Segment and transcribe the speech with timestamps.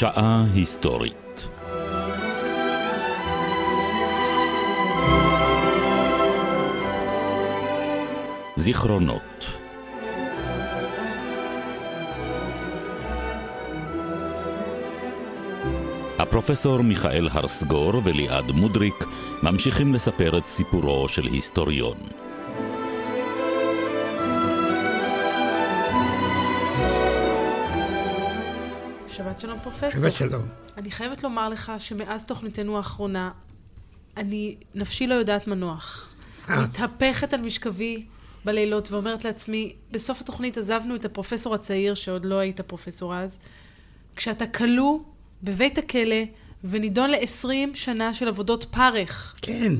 [0.00, 1.48] שעה היסטורית.
[8.56, 9.44] זיכרונות
[16.30, 19.04] הפרופסור מיכאל הרסגור וליעד מודריק
[19.42, 21.96] ממשיכים לספר את סיפורו של היסטוריון.
[29.08, 29.90] שבת שלום פרופסור.
[29.90, 30.42] שבת שלום.
[30.76, 33.30] אני חייבת לומר לך שמאז תוכניתנו האחרונה,
[34.16, 36.08] אני נפשי לא יודעת מנוח.
[36.48, 36.62] אה.
[36.62, 38.06] מתהפכת על משכבי
[38.44, 43.38] בלילות ואומרת לעצמי, בסוף התוכנית עזבנו את הפרופסור הצעיר, שעוד לא היית פרופסור אז,
[44.16, 44.98] כשאתה כלוא
[45.42, 46.24] בבית הכלא
[46.64, 49.34] ונידון ל-20 שנה של עבודות פרך.
[49.42, 49.72] כן.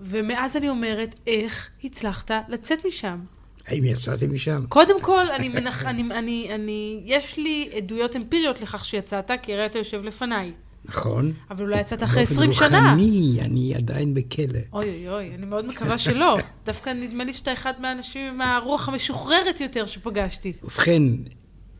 [0.00, 3.18] ומאז אני אומרת, איך הצלחת לצאת משם?
[3.66, 4.64] האם יצאתי משם?
[4.68, 5.84] קודם כל, אני מנח...
[5.84, 10.52] אני, אני, אני, יש לי עדויות אמפיריות לכך שיצאת, כי הרי אתה יושב לפניי.
[10.84, 11.32] נכון.
[11.50, 12.90] אבל אולי יצאת אחרי באופן 20 שנה.
[12.90, 14.58] רוחני, אני עדיין בכלא.
[14.72, 16.38] אוי אוי אוי, אני מאוד מקווה שלא.
[16.66, 20.52] דווקא נדמה לי שאתה אחד מהאנשים עם הרוח המשוחררת יותר שפגשתי.
[20.62, 21.02] ובכן,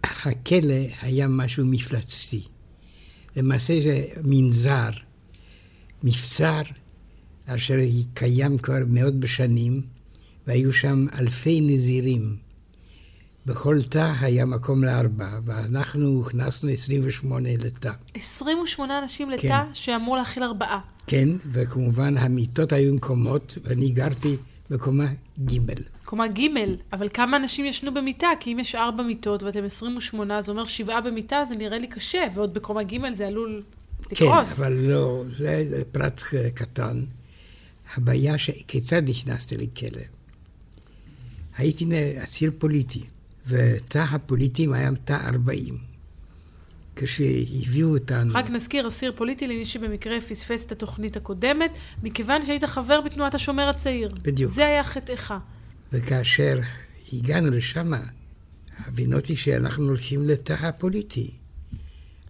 [0.02, 2.42] הכלא היה משהו מפלצתי.
[3.36, 4.90] למעשה זה מנזר,
[6.02, 6.62] מבצר,
[7.46, 7.76] אשר
[8.14, 9.82] קיים כבר מאות בשנים,
[10.46, 12.36] והיו שם אלפי נזירים.
[13.46, 17.92] בכל תא היה מקום לארבע, ואנחנו הוכנסנו 28 לתא.
[18.14, 19.74] 28 אנשים לתא כן.
[19.74, 20.80] שאמור להכיל ארבעה.
[21.06, 24.36] כן, וכמובן המיטות היו מקומות, ואני גרתי
[24.70, 25.06] בקומה
[25.44, 25.58] ג'.
[26.04, 26.40] קומה ג',
[26.92, 28.28] אבל כמה אנשים ישנו במיטה?
[28.40, 32.24] כי אם יש ארבע מיטות ואתם 28, זה אומר שבעה במיטה, זה נראה לי קשה,
[32.34, 33.62] ועוד בקומה ג' זה עלול
[34.02, 34.58] כן, לקרוס.
[34.58, 37.04] אבל לא, זה פרט אה, קטן.
[37.96, 40.02] הבעיה שכיצד נכנסתי לכלא.
[41.56, 41.86] הייתי
[42.24, 43.02] אסיר פוליטי,
[43.46, 45.93] ותא הפוליטים היה תא 40.
[46.96, 53.00] כשהביאו אותנו, רק נזכיר, אסיר פוליטי למי שבמקרה פספס את התוכנית הקודמת, מכיוון שהיית חבר
[53.00, 54.14] בתנועת השומר הצעיר.
[54.22, 54.52] בדיוק.
[54.52, 55.34] זה היה חטאך.
[55.92, 56.58] וכאשר
[57.12, 57.92] הגענו לשם,
[58.78, 61.30] הבינותי שאנחנו הולכים לתא הפוליטי.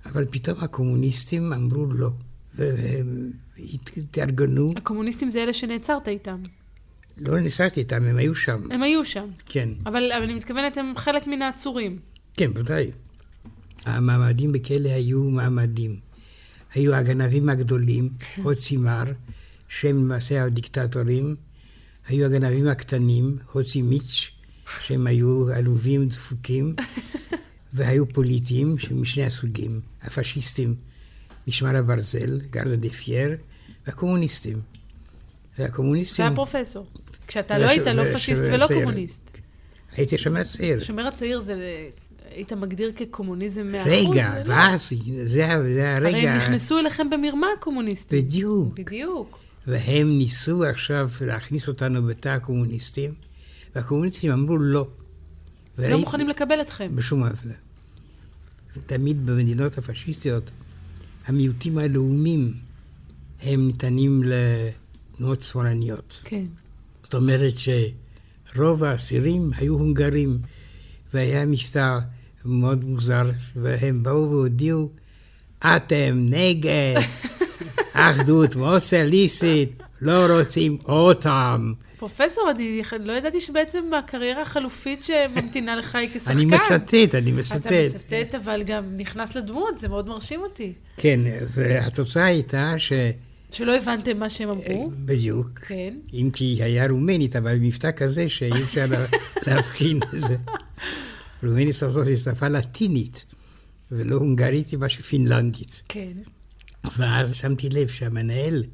[0.07, 2.11] אבל פתאום הקומוניסטים אמרו לא,
[2.55, 3.31] והם
[3.97, 6.43] התארגנו, הקומוניסטים זה אלה שנעצרת איתם.
[7.17, 9.29] לא נסעתי איתם, הם היו שם, הם היו שם.
[9.47, 9.69] כן.
[9.87, 11.99] אבל, אבל אני מתכוונת, הם חלק מן העצורים.
[12.37, 12.91] כן, ודאי.
[13.85, 15.97] המעמדים בכלא היו מעמדים.
[16.75, 18.09] היו הגנבים הגדולים,
[18.43, 19.05] הוצי מר,
[19.69, 21.37] שהם למעשה הדיקטטורים.
[22.09, 24.31] היו הגנבים הקטנים, הוצי מיץ',
[24.81, 26.75] שהם היו עלובים דפוקים.
[27.75, 30.75] והיו פוליטיים משני הסוגים, הפשיסטים,
[31.49, 33.37] משמר הברזל, גרדה דה פייר,
[33.87, 34.61] והקומוניסטים.
[35.59, 36.25] והקומוניסטים...
[36.25, 36.87] היה פרופסור.
[37.27, 38.67] כשאתה לא היית לא פשיסט ולא.
[38.67, 39.31] קומוניסט.
[39.93, 40.77] הייתי שומר צעיר.
[40.77, 41.55] השומר הצעיר זה,
[42.35, 43.93] היית מגדיר כקומוניזם מאה אחוז?
[43.93, 44.55] רגע, זה לא.
[44.55, 44.93] ואז,
[45.25, 46.33] זה ה- זה הרי הרגע...
[46.33, 48.19] הם נכנסו אליכם במרמה הקומוניסטים.
[48.23, 48.75] בדיוק.
[48.81, 49.39] בדיוק.
[49.67, 53.11] והם ניסו עכשיו להכניס אותנו בתא הקומוניסטים,
[53.75, 54.73] והקומוניסטים אמרו לא.
[54.81, 54.87] לא
[55.79, 56.97] וראיתי- מוכנים לקבל אתכם.
[56.97, 57.49] בשום אופן.
[58.87, 60.51] תמיד במדינות הפשיסטיות,
[61.27, 62.55] המיעוטים הלאומיים
[63.43, 66.21] הם ניתנים לתנועות שמאלניות.
[66.25, 66.45] כן.
[67.03, 67.53] זאת אומרת
[68.55, 70.39] שרוב האסירים היו הונגרים,
[71.15, 71.99] והיה מבטא
[72.45, 73.23] מאוד מוזר,
[73.57, 74.91] והם באו והודיעו,
[75.59, 76.95] אתם נגד
[77.93, 81.73] אחדות מוסליסית, לא רוצים אותם.
[81.99, 86.31] פרופסור, אני לא ידעתי שבעצם הקריירה החלופית שממתינה לך היא כשחקן.
[86.31, 86.75] אני מצטט,
[87.15, 87.73] אני אתה מצטט.
[87.73, 90.73] מצטט, אבל גם נכנס לדמות, זה מאוד מרשים אותי.
[90.97, 91.21] כן,
[91.55, 92.93] והתוצאה הייתה ש...
[93.51, 94.91] שלא הבנתם מה שהם אמרו.
[95.05, 95.47] בדיוק.
[95.59, 95.95] כן.
[96.15, 99.07] אם כי היה רומנית, אבל מבטא כזה שאי אפשר לה-
[99.47, 100.37] להבחין בזה.
[101.73, 103.25] סוף סוף היא שפה לטינית,
[103.91, 105.83] ולא הונגרית היא משהו פינלנדית.
[105.89, 106.13] כן.
[106.99, 108.65] ואז שמתי לב שהמנהל,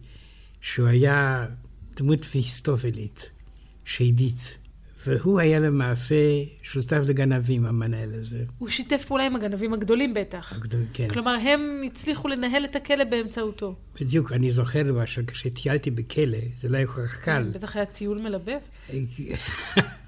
[0.60, 1.46] שהוא היה
[1.96, 3.30] דמות פיסטופלית,
[3.84, 4.58] שדית,
[5.06, 6.14] והוא היה למעשה
[6.62, 8.44] שותף לגנבים, המנהל הזה.
[8.58, 10.52] הוא שיתף פעולה עם הגנבים הגדולים בטח.
[10.52, 11.08] הגדול, כן.
[11.08, 13.74] כלומר, הם הצליחו לנהל את הכלא באמצעותו.
[14.00, 17.50] בדיוק, אני זוכר למשל, כשטיילתי בכלא, זה לא היה כל כך קל.
[17.54, 18.58] בטח היה טיול מלבב.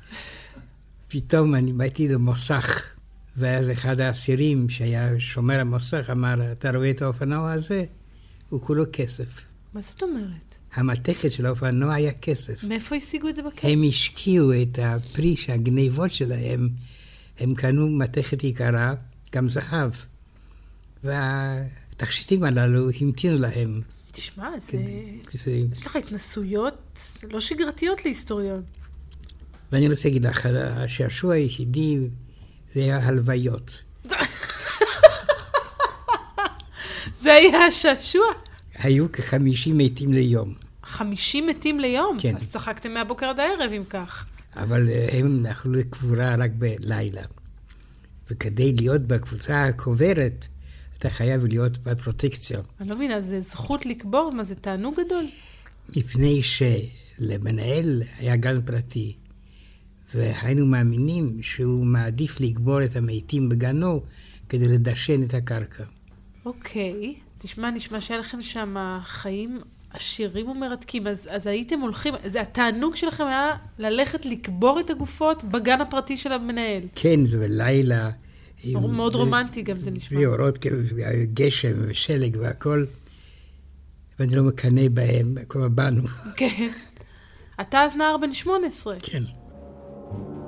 [1.13, 2.93] פתאום אני באתי למוסך,
[3.37, 7.85] ואז אחד האסירים שהיה שומר המוסך אמר, אתה רואה את האופנוע הזה?
[8.49, 9.45] הוא כולו כסף.
[9.75, 10.59] מה זאת אומרת?
[10.75, 12.65] המתכת של האופנוע היה כסף.
[12.65, 13.71] מאיפה השיגו את זה בכלא?
[13.71, 16.69] הם השקיעו את הפרי שהגניבות שלהם,
[17.39, 18.95] הם קנו מתכת יקרה,
[19.33, 19.93] גם זהב.
[21.05, 23.81] והתכשיטים הללו המתינו להם.
[24.13, 24.71] תשמע, זה...
[25.31, 25.51] כן, זה...
[25.73, 26.99] יש לך התנסויות
[27.31, 28.63] לא שגרתיות להיסטוריון.
[29.73, 31.99] ואני רוצה להגיד לך, השעשוע היחידי
[32.75, 33.83] זה היה הלוויות.
[37.23, 38.27] זה היה השעשוע.
[38.75, 42.17] היו כחמישים מתים ליום, 50 מתים ליום?
[42.21, 42.37] כן.
[42.37, 44.25] אז צחקתם מהבוקר עד הערב, אם כך.
[44.57, 47.23] אבל אה, הם אכלו לקבורה רק בלילה.
[48.31, 50.47] וכדי להיות בקבוצה הקוברת,
[50.99, 52.61] אתה חייב להיות בפרוטקציה.
[52.81, 54.33] אני לא מבינה, זה זכות לקבור?
[54.33, 55.25] מה, זה תענוג גדול?
[55.97, 59.17] מפני שלמנהל היה גן פרטי,
[60.15, 64.03] והיינו מאמינים שהוא מעדיף לקבור את המתים בגנו
[64.49, 65.85] כדי לדשן את הקרקע.
[66.47, 67.15] אוקיי.
[67.39, 69.61] תשמע, נשמע שהיה לכם שם חיים
[69.91, 71.07] עשירים ומרתקים.
[71.07, 76.33] אז, אז הייתם הולכים, זה התענוג שלכם היה ללכת לקבור את הגופות בגן הפרטי של
[76.33, 76.83] המנהל.
[76.95, 78.11] כן, ובלילה...
[78.63, 80.17] עם- מאוד רומנטי גם זה נשמע.
[80.19, 80.79] בלי אורות, כאילו,
[81.35, 82.85] גשם ושלג והכל.
[84.19, 86.03] ואני לא מקנא בהם, כלומר בנו.
[86.37, 86.71] כן.
[87.61, 88.95] אתה אז נער בן 18.
[89.03, 89.23] כן.
[90.13, 90.42] Thank you.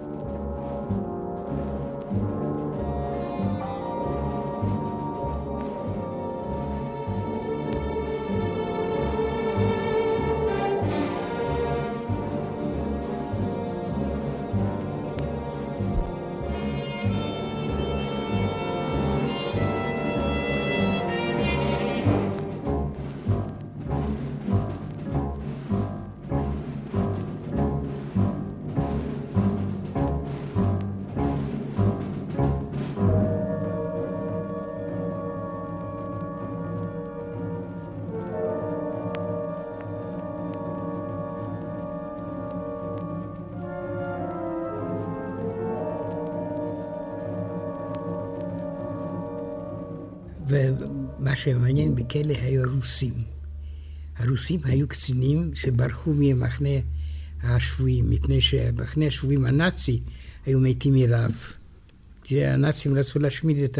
[51.37, 53.15] שמעניין בכלא היו הרוסים.
[54.17, 56.69] הרוסים היו קצינים שברחו ממחנה
[57.43, 60.01] השבויים, מפני שמחנה השבויים הנאצי
[60.47, 61.53] היו מתים מרעב.
[62.25, 63.79] כי הנאצים רצו להשמיד את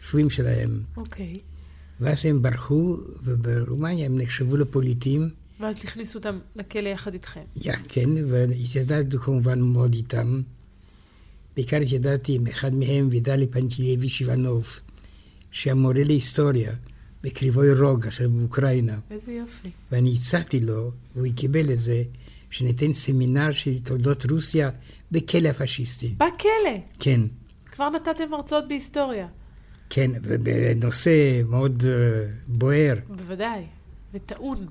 [0.00, 0.82] השבויים שלהם.
[0.96, 1.40] אוקיי.
[2.00, 5.30] ואז הם ברחו, וברומניה הם נחשבו לפוליטים.
[5.60, 7.40] ואז הכניסו אותם לכלא יחד איתכם.
[7.56, 10.42] יא, כן, והתיידדתי כמובן מאוד איתם.
[11.56, 14.80] בעיקר התיידדתי עם אחד מהם, וידלי פנטילייביץ' איבנוב,
[15.50, 16.72] שהיה מורה להיסטוריה
[17.22, 18.98] בקריבוי רוג, אשר באוקראינה.
[19.10, 19.70] איזה יופי.
[19.92, 22.02] ואני הצעתי לו, והוא קיבל את זה,
[22.50, 24.70] שניתן סמינר של תולדות רוסיה
[25.12, 26.14] בכלא הפשיסטי.
[26.16, 26.78] בכלא!
[26.98, 27.20] כן,
[27.72, 29.26] כבר נתתם הרצאות בהיסטוריה.
[29.90, 32.94] כן, ובנושא מאוד אה, בוער.
[33.08, 33.64] בוודאי.
[34.14, 34.66] וטעון.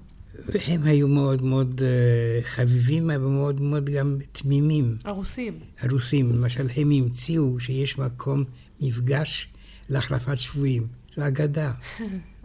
[0.46, 4.98] והם היו מאוד מאוד אה, חביבים, אבל מאוד מאוד גם תמימים.
[5.06, 5.60] הרוסים.
[5.80, 8.44] הרוסים, למשל, הם המציאו שיש מקום
[8.82, 9.50] מפגש
[9.90, 10.88] להחלפת שבויים.
[11.16, 11.72] זו אגדה,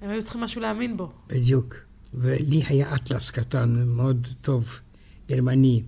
[0.02, 1.12] הם היו צריכים משהו להאמין בו.
[1.26, 1.74] בדיוק.
[2.14, 4.80] ולי היה אטלס קטן, מאוד טוב,
[5.28, 5.82] גרמני.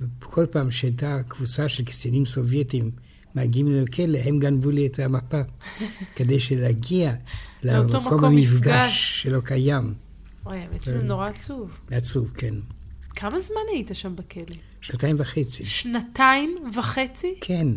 [0.00, 2.90] וכל פעם שהייתה קבוצה של קצינים סובייטים
[3.34, 5.40] מגיעים לכלא, הם גנבו לי את המפה,
[6.16, 7.14] כדי שלהגיע
[7.62, 9.22] למקום מקום המפגש מפגש.
[9.22, 9.94] שלא קיים.
[10.44, 11.78] וואי, האמת שזה נורא עצוב.
[11.90, 12.54] עצוב, כן.
[13.10, 14.56] כמה זמן היית שם בכלא?
[14.80, 15.64] שנתיים וחצי.
[15.64, 17.34] שנתיים וחצי?
[17.40, 17.68] כן.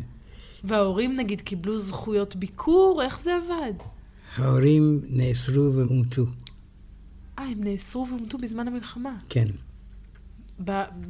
[0.64, 3.02] וההורים נגיד קיבלו זכויות ביקור?
[3.04, 3.74] איך זה עבד?
[4.36, 6.26] ההורים נאסרו והומתו,
[7.40, 9.16] אה, הם נאסרו והומתו בזמן המלחמה.
[9.30, 9.48] כן.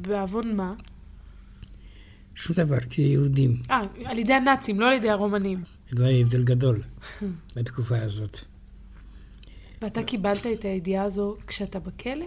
[0.00, 0.74] בעוון מה?
[2.34, 3.56] שום דבר, כיהודים.
[3.70, 5.62] אה, על ידי הנאצים, לא על ידי הרומנים.
[5.90, 6.82] זה לא היה הבדל גדול
[7.56, 8.38] בתקופה הזאת.
[9.82, 12.26] ואתה קיבלת את הידיעה הזו כשאתה בכלא?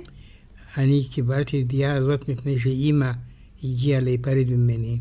[0.77, 3.11] אני קיבלתי את הידיעה הזאת מפני שאימא
[3.63, 4.99] הגיעה להיפרד ממני.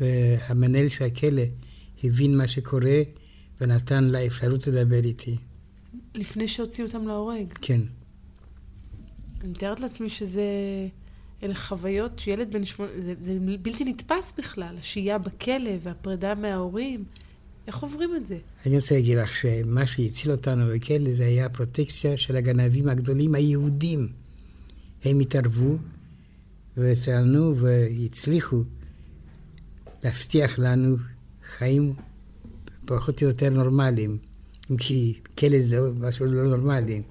[0.00, 1.42] והמנהל של הכלא
[2.04, 3.02] הבין מה שקורה
[3.60, 5.36] ונתן לה אפשרות לדבר איתי.
[6.14, 7.52] לפני שהוציאו אותם להורג.
[7.60, 7.80] כן.
[9.40, 10.42] אני מתארת לעצמי שזה...
[11.42, 12.92] אלה חוויות שילד בן שמונה...
[13.00, 17.04] זה, זה בלתי נתפס בכלל, השהייה בכלא והפרידה מההורים.
[17.66, 18.38] איך עוברים את זה?
[18.66, 24.08] אני רוצה להגיד לך שמה שהציל אותנו בכלא זה היה הפרוטקציה של הגנבים הגדולים היהודים.
[25.04, 25.76] הם התערבו
[26.76, 28.62] וטענו והצליחו
[30.04, 30.96] להבטיח לנו
[31.46, 31.94] חיים
[32.86, 34.18] פחות או יותר נורמליים.
[34.70, 37.02] אם כי כלא זה משהו לא נורמלי.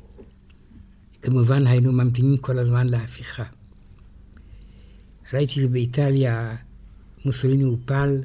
[1.22, 3.44] כמובן היינו ממתינים כל הזמן להפיכה.
[5.34, 6.56] ראיתי באיטליה
[7.26, 8.24] מוסוליני הופל,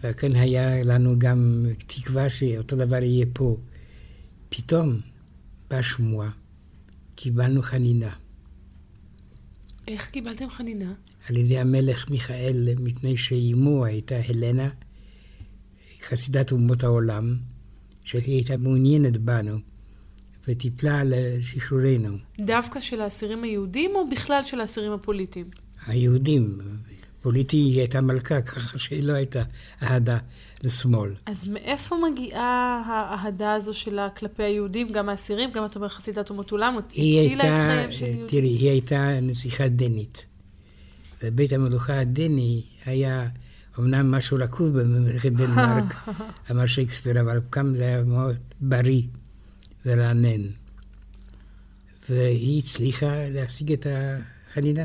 [0.00, 3.56] וכן היה לנו גם תקווה שאותו דבר יהיה פה.
[4.48, 5.00] פתאום
[5.70, 6.30] באה שמועה
[7.14, 8.12] קיבלנו חנינה
[9.88, 10.92] איך קיבלתם חנינה?
[11.28, 14.68] על ידי המלך מיכאל, מפני שאימו הייתה הלנה,
[16.02, 17.36] חסידת אומות העולם,
[18.04, 19.58] שהיא הייתה מעוניינת בנו,
[20.48, 22.16] וטיפלה על שחרורנו.
[22.40, 25.46] דווקא של האסירים היהודים או בכלל של האסירים הפוליטיים?
[25.86, 26.58] היהודים,
[27.20, 29.42] פוליטי היא הייתה מלכה, ככה שהיא לא הייתה
[29.82, 30.18] אהדה
[30.64, 31.14] לשמאל.
[31.26, 36.50] אז מאיפה מגיעה האהדה הזו שלה כלפי היהודים, גם האסירים, גם את אומרת חסידת אומות
[36.50, 38.26] עולם, היא הצילה את חייהם של יהודים?
[38.26, 40.26] תראי, היא הייתה נסיכה דנית.
[41.22, 43.28] ובית המלוכה הדני היה
[43.78, 45.94] אמנם משהו רקוב בממלכת דנמרק,
[46.50, 49.02] אמר שייקספיר, אבל כאן זה היה מאוד בריא
[49.86, 50.42] ורענן.
[52.08, 54.84] והיא הצליחה להשיג את החנינה.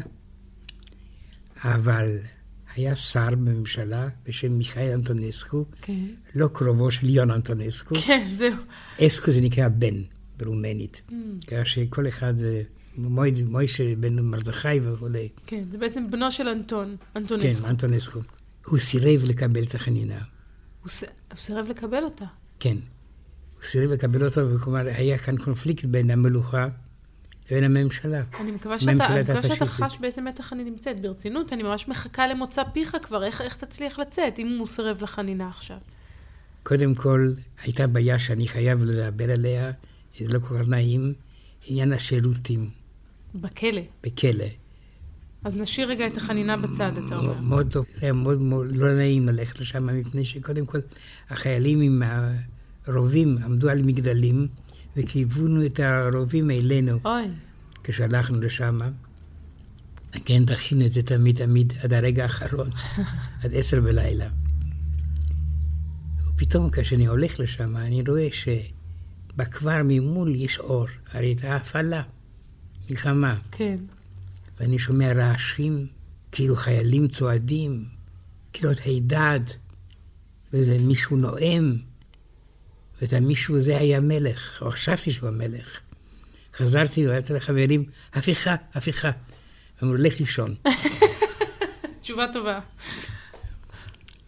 [1.63, 2.17] אבל
[2.75, 6.05] היה שר בממשלה בשם מיכאל אנטונסקו, כן.
[6.35, 7.95] לא קרובו של יון אנטונסקו.
[7.95, 8.53] כן, זהו.
[9.01, 10.01] אסקו זה נקרא בן
[10.37, 11.01] ברומנית.
[11.47, 12.61] ככה שכל אחד, אה,
[12.97, 15.29] מוישה בן מרדכי וכולי.
[15.47, 17.67] כן, זה בעצם בנו של אנטון, כן, אנטונסקו.
[17.67, 18.19] אנטונסקו.
[18.65, 20.17] הוא סירב לקבל את החנינה.
[20.81, 22.25] הוא ס- הוא סירב לקבל אותה.
[22.59, 22.77] כן.
[23.55, 26.67] הוא סירב לקבל אותו, וכלומר, היה כאן קונפליקט בין המלוכה
[27.51, 28.23] לבין הממשלה.
[28.39, 29.65] אני מקווה שאתה, אני מקווה שאתה.
[29.65, 31.01] חש באיזה מתח אני נמצאת.
[31.01, 35.47] ברצינות, אני ממש מחכה למוצא פיך כבר, איך, איך תצליח לצאת, אם הוא סירב לחנינה
[35.47, 35.77] עכשיו.
[36.63, 37.31] קודם כל,
[37.63, 39.71] הייתה בעיה שאני חייב לדבר עליה,
[40.19, 41.13] זה לא כל כך נעים,
[41.65, 42.69] עניין השירותים
[43.41, 43.81] בכלא.
[44.03, 44.45] בכלא.
[45.43, 47.39] אז נשאיר רגע את החנינה בצד, אתה אומר.
[47.39, 50.79] מאוד לא, זה היה מאוד מאוד לא נעים ללכת לשם, מפני שקודם כל
[51.29, 52.03] החיילים עם
[52.87, 54.47] הרובים עמדו על מגדלים
[54.97, 57.23] וכיוונו את הרובים אלינו אוי,
[57.83, 58.77] כשהלכנו לשם.
[60.25, 62.69] כן, תכין את זה תמיד תמיד עד הרגע האחרון,
[63.43, 64.29] עד עשר בלילה.
[66.27, 72.01] ופתאום כשאני הולך לשם, אני רואה שבכבר ממול יש אור, הרי הייתה הפעלה,
[72.89, 73.35] מלחמה.
[73.51, 73.77] כן.
[74.59, 75.87] ואני שומע רעשים,
[76.31, 77.85] כאילו חיילים צועדים,
[78.53, 79.39] כאילו את הידד,
[80.53, 81.77] ואיזה מישהו נואם,
[83.01, 85.79] ואת המישהו הזה היה מלך, או חשבתי שהוא המלך.
[86.53, 89.11] חזרתי ואמרתי לחברים, הפיכה, הפיכה.
[89.83, 90.55] אמרו, לך לישון.
[92.01, 92.59] תשובה טובה.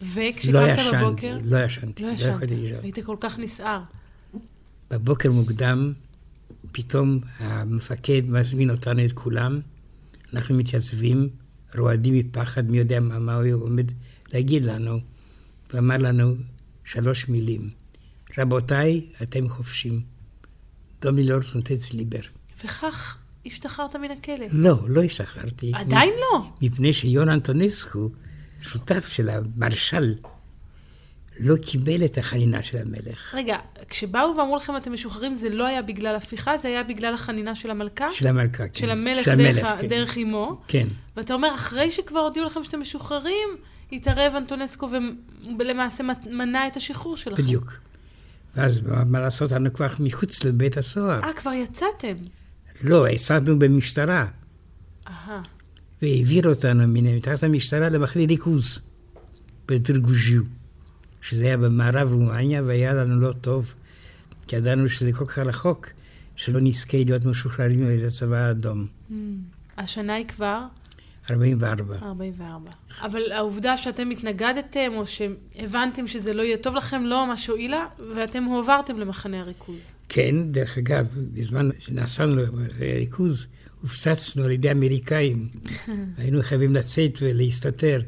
[0.00, 2.78] לא וכשקמת ישנתי, בבוקר, לא ישנתי, לא לא ישנת, יכולתי לישון.
[2.82, 3.80] היית כל כך נסער.
[4.90, 5.92] בבוקר מוקדם,
[6.72, 9.60] פתאום המפקד מזמין אותנו את כולם,
[10.34, 11.28] אנחנו מתייצבים,
[11.78, 13.92] רועדים מפחד, מי יודע מה, מה הוא עומד
[14.32, 14.98] להגיד לנו.
[15.72, 16.34] הוא אמר לנו
[16.84, 17.70] שלוש מילים,
[18.38, 20.00] רבותיי, אתם חופשים.
[21.00, 22.20] דומילור סונטץ ליבר.
[22.64, 24.46] וכך השתחררת מן הכלא.
[24.52, 25.72] לא, לא השתחררתי.
[25.74, 26.50] עדיין לא.
[26.62, 28.10] מפני שיון אנטונסקו,
[28.62, 30.14] שותף של המרשל,
[31.42, 33.34] לא קיבל את החנינה של המלך.
[33.34, 33.56] רגע,
[33.88, 37.70] כשבאו ואמרו לכם אתם משוחררים, זה לא היה בגלל הפיכה, זה היה בגלל החנינה של
[37.70, 38.06] המלכה?
[38.12, 38.74] של המלכה, כן.
[38.80, 39.88] של המלך של דרך, המלך, ה- כן.
[39.88, 40.60] דרך אמו?
[40.68, 40.88] כן.
[41.16, 43.48] ואתה אומר, אחרי שכבר הודיעו לכם שאתם משוחררים,
[43.92, 44.88] התערב אנטונסקו
[45.58, 47.42] ולמעשה מנע את השחרור שלכם.
[47.42, 47.72] בדיוק.
[48.56, 51.22] ואז מה מה לעשות, אנחנו כבר מחוץ לבית הסוהר.
[51.24, 52.14] אה, כבר יצאתם.
[52.84, 54.26] לא, יצאנו במשטרה,
[55.08, 55.42] אהה.
[56.02, 58.78] והעביר אותנו מתחת המשטרה למחנה ריכוז
[59.68, 60.42] בדרגוז'יו,
[61.22, 63.74] שזה היה במערב רומניה, והיה לנו לא טוב,
[64.46, 65.88] כי ידענו שזה כל כך רחוק,
[66.36, 68.86] שלא נזכה להיות משוחררים על ידי הצבא האדום.
[69.78, 70.62] השנה היא כבר
[71.30, 71.94] 44.
[72.02, 72.70] 44.
[73.02, 78.44] אבל העובדה שאתם התנגדתם, או שהבנתם שזה לא יהיה טוב לכם, לא ממש הועילה, ואתם
[78.44, 79.92] הועברתם למחנה הריכוז.
[80.08, 82.42] כן, דרך אגב, בזמן שנסענו
[82.78, 83.46] לריכוז,
[83.82, 85.48] הופצצנו על ידי אמריקאים.
[86.18, 88.00] היינו חייבים לצאת ולהסתתר.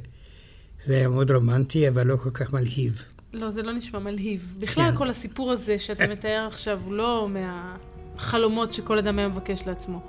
[0.86, 3.02] זה היה מאוד רומנטי, אבל לא כל כך מלהיב.
[3.32, 4.54] לא, זה לא נשמע מלהיב.
[4.60, 4.96] בכלל, כן.
[4.96, 10.00] כל הסיפור הזה שאתה מתאר עכשיו הוא לא מהחלומות שכל אדם היה מבקש לעצמו.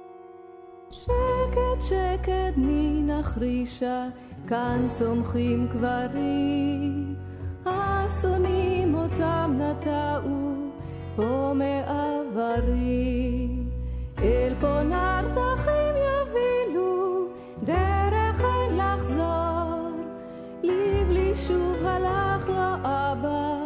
[0.92, 4.08] שקט שקט מן החרישה,
[4.48, 7.16] כאן צומחים קברים.
[7.66, 10.72] האסונים אותם נטעו,
[11.16, 13.48] פה מעברי.
[14.18, 17.23] אל פה נרתחים יובילו,
[21.48, 23.58] שוב הלך לו אבא,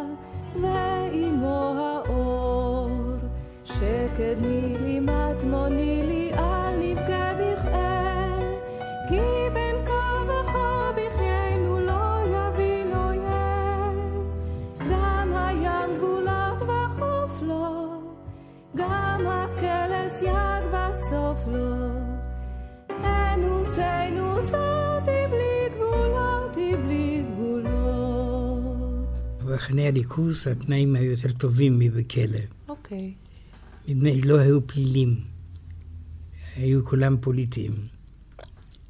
[0.54, 2.90] ואימו האור.
[3.64, 4.36] שקד
[5.00, 8.42] מטמוני לי אל נבכה בכאב,
[9.08, 9.20] כי
[9.54, 13.98] בין כה וכה בחיינו לא יבין אויב.
[14.90, 18.02] גם הים גבולות וחוף לו,
[18.76, 21.77] גם הקלס יג וסוף לו.
[29.58, 32.38] במחנה הריכוז התנאים היו יותר טובים מבכלא.
[32.68, 33.14] אוקיי.
[33.88, 35.16] מפני שלא היו פלילים.
[36.56, 37.72] היו כולם פוליטיים.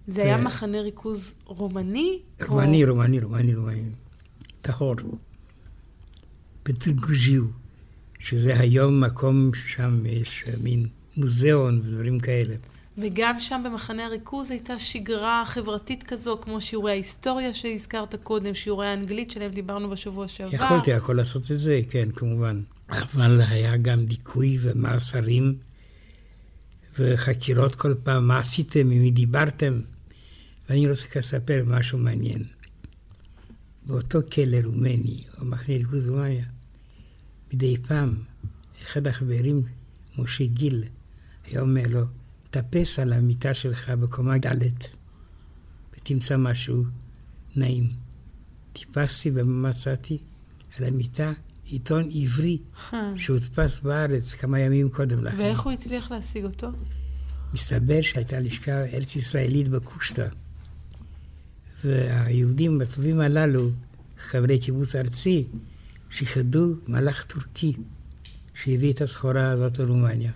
[0.09, 2.21] זה היה ו- מחנה ריכוז רומני?
[2.41, 3.83] או- רומני, רומני, רומני, רומני.
[4.63, 4.95] טהור.
[6.65, 7.45] בטרגוז'יו,
[8.19, 12.55] שזה היום מקום ששם יש מין מוזיאון ודברים כאלה.
[13.01, 19.31] וגם שם במחנה הריכוז הייתה שגרה חברתית כזו, כמו שיעורי ההיסטוריה שהזכרת קודם, שיעורי האנגלית
[19.31, 20.55] שלהם דיברנו בשבוע שעבר.
[20.55, 22.63] יכולתי הכל לעשות את זה, כן, כמובן.
[22.89, 25.59] אבל היה גם דיכוי ומאסרים
[26.99, 29.81] וחקירות כל פעם, מה עשיתם, עם מי דיברתם.
[30.69, 32.45] ואני רוצה לספר משהו מעניין.
[33.87, 36.45] באותו כלא רומני, או מחנה ריכוז רומניה,
[37.53, 38.15] מדי פעם,
[38.83, 39.63] אחד החברים,
[40.19, 40.85] משה גיל,
[41.45, 42.01] היה אומר לו,
[42.51, 44.55] טפס על המיטה שלך בקומה ד'
[45.95, 46.85] ותמצא משהו
[47.57, 47.91] נעים.
[48.73, 50.19] טיפסתי ומצאתי
[50.79, 51.33] על המיטה
[51.65, 52.59] עיתון עברי.
[53.17, 55.39] שהודפס בארץ כמה ימים קודם לכן.
[55.39, 56.69] ואיך הוא הצליח להשיג אותו?
[57.55, 60.27] מסתבר שהייתה לשכה ארץ ישראלית בקושטא.
[61.85, 63.71] והיהודים הטובים הללו,
[64.19, 65.45] חברי קיבוץ ארצי,
[66.11, 67.73] שיחדו מלאך טורקי
[68.55, 70.33] שהביא את הסחורה הזאת לרומניה,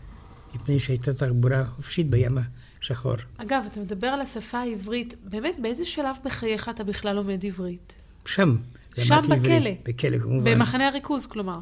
[0.55, 2.39] מפני שהייתה תחבורה חופשית בים
[2.83, 3.15] השחור.
[3.37, 7.95] אגב, אתה מדבר על השפה העברית, באמת, באיזה שלב בחייך אתה בכלל לומד עברית?
[8.27, 8.57] שם.
[8.97, 9.81] שם למדתי עברית.
[9.83, 9.93] בכלא.
[9.95, 10.55] בכלא, כמובן.
[10.55, 11.59] במחנה הריכוז, כלומר.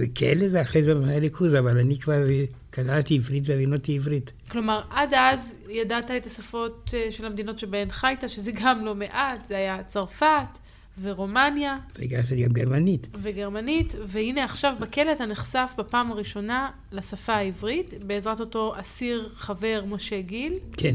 [0.00, 2.24] בכלא ואחרי זה במחנה ריכוז, אבל אני כבר
[2.70, 4.32] קראתי עברית והבינותי עברית.
[4.50, 9.46] כלומר, עד אז ידעת את השפות אה, של המדינות שבהן חיית, שזה גם לא מעט,
[9.48, 10.58] זה היה צרפת
[11.02, 13.08] ורומניה והגעתי גם גרמנית.
[13.22, 20.20] וגרמנית, והנה עכשיו בכלא אתה נחשף בפעם הראשונה לשפה העברית, בעזרת אותו אסיר חבר משה
[20.20, 20.94] גיל, כן,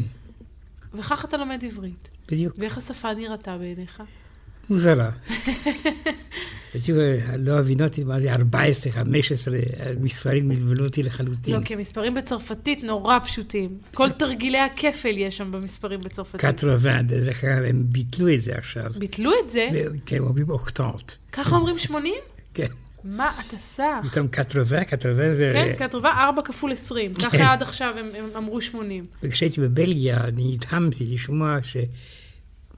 [0.93, 2.09] וכך אתה לומד עברית.
[2.31, 2.55] בדיוק.
[2.57, 4.03] ואיך השפה נראתה בעיניך?
[4.69, 5.09] מוזרה.
[6.73, 6.99] תקשיבו,
[7.37, 11.55] לא הבינותי מה זה 14, 15, המספרים בלבלו אותי לחלוטין.
[11.55, 13.77] לא, כי המספרים בצרפתית נורא פשוטים.
[13.93, 16.41] כל תרגילי הכפל יש שם במספרים בצרפתית.
[16.41, 18.91] קטרוון, דרך אגב, הם ביטלו את זה עכשיו.
[18.97, 19.67] ביטלו את זה?
[20.05, 21.11] כן, אומרים אוקטנט.
[21.31, 22.13] ככה אומרים 80?
[22.53, 22.67] כן.
[23.03, 23.83] מה אתה סח?
[24.03, 25.49] במקום קטרוון, קטרוון זה...
[25.53, 27.13] כן, כתובה 4 כפול 20.
[27.13, 27.29] כן.
[27.29, 29.05] ככה עד עכשיו הם אמרו 80.
[29.23, 31.57] וכשהייתי בבלגיה, אני נדהמתי לשמוע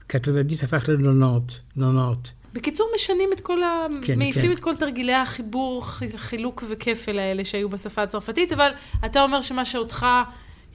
[0.06, 2.30] שקטרובנית הפך לנונות, נונות.
[2.56, 3.86] בקיצור, משנים את כל ה...
[4.02, 4.52] כן, מעיפים כן.
[4.52, 5.84] את כל תרגילי החיבור,
[6.16, 8.70] חילוק וכפל האלה שהיו בשפה הצרפתית, אבל
[9.06, 10.06] אתה אומר שמה שאותך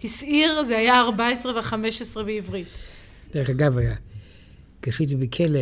[0.04, 2.68] הסעיר זה היה 14 ו-15 בעברית.
[3.34, 3.96] דרך אגב, היה,
[4.82, 5.60] כשהייתי בכלא,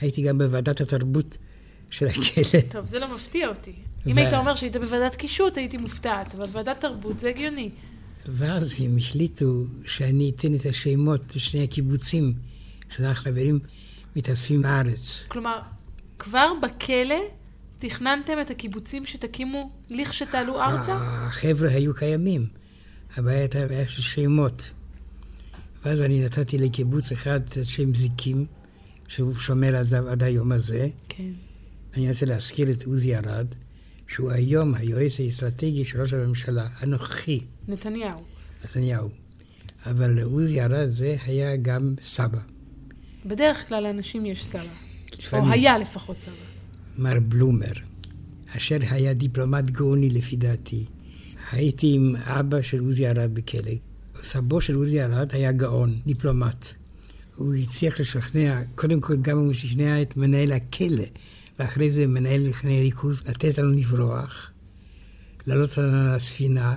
[0.00, 1.36] הייתי גם בוועדת התרבות
[1.90, 2.60] של הכלא.
[2.70, 3.72] טוב, זה לא מפתיע אותי.
[4.06, 7.70] ו- אם היית אומר שהיית בוועדת קישוט, הייתי מופתעת, אבל ועדת תרבות זה הגיוני.
[8.26, 12.34] ואז הם החליטו שאני אתן את השמות לשני הקיבוצים
[12.88, 13.58] שאנחנו חברים
[14.16, 15.24] מתאספים בארץ.
[15.28, 15.60] כלומר,
[16.18, 17.20] כבר בכלא
[17.78, 20.94] תכננתם את הקיבוצים שתקימו לכשתעלו ארצה?
[20.96, 22.46] החבר'ה היו קיימים,
[23.16, 24.70] הבעיה הייתה בעיה של שמות.
[25.84, 28.46] ואז אני נתתי לקיבוץ אחד את שם זיקים,
[29.08, 30.88] שהוא שומר על זה עד היום הזה.
[31.08, 31.32] כן.
[31.96, 33.46] אני רוצה להזכיר את עוזי ארד,
[34.08, 38.18] שהוא היום היועץ האסטרטגי של ראש הממשלה, הנוכחי, נתניהו.
[38.64, 39.08] נתניהו.
[39.86, 42.51] אבל לעוזי ארד זה היה גם סבא.
[43.26, 44.62] בדרך כלל לאנשים יש סבא.
[45.32, 45.46] או.
[45.50, 46.34] היה לפחות סבא.
[46.98, 47.72] מר בלומר,
[48.56, 50.84] אשר היה דיפלומט גאוני לפי דעתי.
[51.52, 53.72] הייתי עם אבא של עוזי ארד בכלא.
[54.22, 56.66] סבו של עוזי ארד היה גאון, דיפלומט.
[57.34, 61.04] הוא הצליח לשכנע, קודם כל גם הוא שכנע את מנהל הכלא,
[61.58, 64.50] ואחרי זה מנהל מחנה ריכוז, לתת לנו לברוח,
[65.46, 66.76] לעלות על הספינה,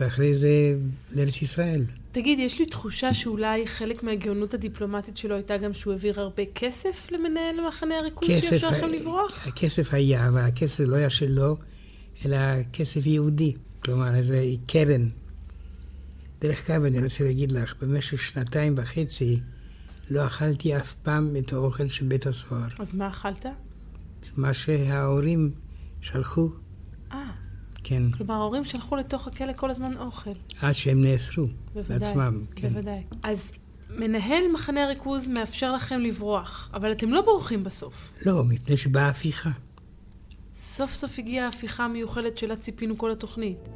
[0.00, 0.76] ואחרי זה
[1.10, 1.84] לארץ ישראל.
[2.16, 7.08] תגיד, יש לי תחושה שאולי חלק מהגאונות הדיפלומטית שלו הייתה גם שהוא העביר הרבה כסף
[7.10, 9.46] למנהל מחנה הריכוז שאפשר לכם לברוח?
[9.46, 11.56] הכסף היה, אבל הכסף לא היה שלו,
[12.24, 12.36] אלא
[12.72, 13.54] כסף יהודי.
[13.84, 15.08] כלומר, זה קרן.
[16.40, 19.40] דרך אגב, אני רוצה להגיד לך, במשך שנתיים וחצי
[20.10, 22.68] לא אכלתי אף פעם את האוכל של בית הסוהר.
[22.78, 23.46] אז מה אכלת?
[24.36, 25.50] מה שההורים
[26.00, 26.50] שלחו,
[27.88, 30.30] כן, כלומר ההורים שלחו לתוך הכלא כל הזמן אוכל.
[30.60, 31.98] עד שהם נאסרו בוודאי.
[31.98, 32.44] בעצמם.
[32.56, 32.68] כן.
[32.68, 33.02] בוודאי.
[33.22, 33.52] אז
[33.90, 38.10] מנהל מחנה הריכוז מאפשר לכם לברוח, אבל אתם לא בורחים בסוף.
[38.26, 39.50] לא, מפני שבאה הפיכה.
[40.56, 43.68] סוף סוף הגיעה ההפיכה המיוחלת שלה ציפינו כל התוכנית.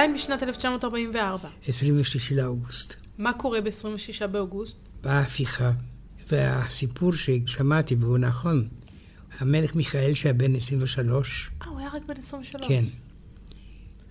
[0.00, 1.48] עדיין בשנת 1944.
[1.66, 2.94] 26 לאוגוסט.
[3.18, 4.76] מה קורה ב-26 באוגוסט?
[5.02, 5.70] באה ההפיכה,
[6.28, 8.68] והסיפור ששמעתי, והוא נכון,
[9.38, 12.68] המלך מיכאל שהיה בן 23, אה, הוא היה רק בן 23.
[12.68, 12.84] כן,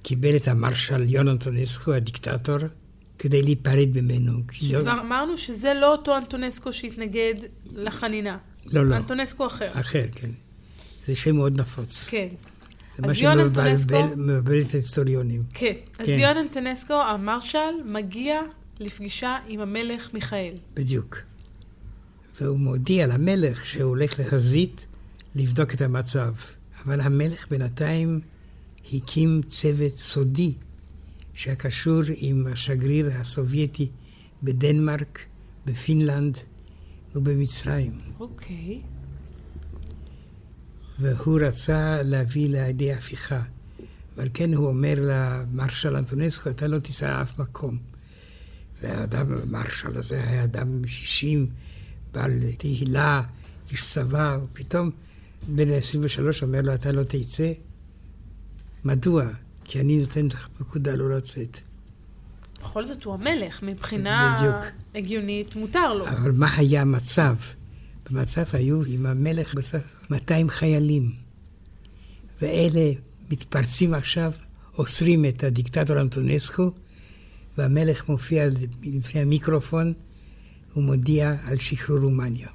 [0.02, 2.58] קיבל את המרשל יונתונסקו, הדיקטטור,
[3.20, 4.40] כדי להיפרד ממנו.
[4.48, 7.36] כי לא- שכבר אמרנו שזה לא אותו אנטונסקו שהתנגד
[7.72, 8.38] לחנינה.
[8.66, 9.70] לא, לא, אנטונסקו אחר.
[9.74, 10.30] אחר, כן.
[11.06, 12.10] זה שם מאוד נפוץ.
[12.10, 12.28] כן.
[13.02, 15.42] מה שמבלבל את ההיסטוריונים.
[15.54, 15.74] כן.
[16.00, 16.20] אז כן.
[16.20, 18.42] יון אנטונסקו, המרשל, מגיע
[18.80, 20.54] לפגישה עם המלך מיכאל.
[20.74, 21.18] בדיוק.
[22.42, 24.86] והוא מודיע למלך שהוא הולך לחזית
[25.36, 26.34] לבדוק את המצב.
[26.86, 28.20] אבל המלך בינתיים
[28.94, 30.54] הקים צוות סודי
[31.34, 33.90] שהיה קשור עם השגריר הסובייטי
[34.44, 35.20] בדנמרק,
[35.66, 36.38] בפינלנד
[37.16, 38.00] ובמצרים.
[38.20, 38.82] אוקיי.
[41.00, 43.42] והוא רצה להביא לידי הפיכה.
[44.18, 47.78] ועל כן הוא אומר למרשל אנטונסקו, אתה לא תיסע לאף מקום.
[48.82, 51.48] והאדם, המרשל הזה היה אדם שישים,
[52.12, 53.22] בעל תהילה,
[53.72, 54.92] איש צבא, ופתאום
[55.48, 57.52] בן ה-23 אומר לו, אתה לא תצא?
[58.86, 59.26] מדוע?
[59.64, 61.60] כי אני נותן לך פקודה לא לצאת.
[62.62, 64.56] בכל זאת הוא המלך, מבחינה בדיוק.
[64.96, 66.08] הגיונית מותר לו.
[66.08, 67.36] אבל מה היה המצב?
[68.12, 71.12] במצב היו עם המלך בסך 200 חיילים.
[72.42, 72.92] ואלה
[73.32, 74.32] מתפרצים עכשיו,
[74.78, 76.72] אוסרים את הדיקטטור אנטונסקו,
[77.58, 78.48] והמלך מופיע
[78.84, 79.94] לפני המיקרופון,
[80.74, 82.48] הוא מודיע על שחרור רומניה.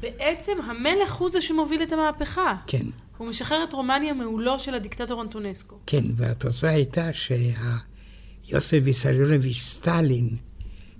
[0.00, 2.54] בעצם המלך הוא זה שמוביל את המהפכה.
[2.66, 5.76] כן, הוא משחרר את רומניה מעולו של הדיקטטור אנטונסקו.
[5.86, 10.36] כן, והתוצאה הייתה שיוסף ויסריונוביץ' סטלין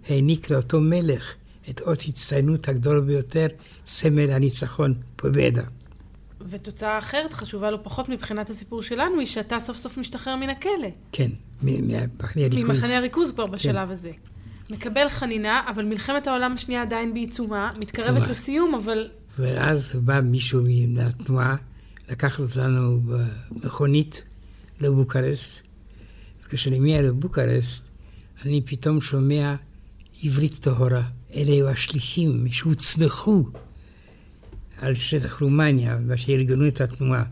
[0.09, 1.35] העניק לאותו מלך
[1.71, 3.47] את אות הצטיינות הגדול ביותר,
[3.87, 5.63] סמל הניצחון, פובדה.
[6.49, 10.89] ותוצאה אחרת חשובה לא פחות מבחינת הסיפור שלנו, היא שאתה סוף סוף משתחרר מן הכלא.
[11.13, 11.31] כן,
[11.63, 12.71] מ- מהמחנה הריכוז.
[12.71, 14.11] ממחנה הריכוז כבר בשלב הזה.
[14.71, 18.31] מקבל חנינה, אבל מלחמת העולם השנייה עדיין בעיצומה, מתקרבת בעיצומה.
[18.31, 21.57] לסיום, אבל ואז בא מישהו מהתנועה
[22.09, 24.25] לקח אותנו במכונית
[24.81, 25.63] לבוקרשט,
[26.47, 27.85] וכשאני מגיע לבוקרשט,
[28.45, 29.55] אני פתאום שומע
[30.23, 31.03] עברית טהורה.
[31.35, 33.45] אלה היו השליחים שהוצנחו
[34.79, 37.25] על שטח רומניה, ושארגנו את התנועה.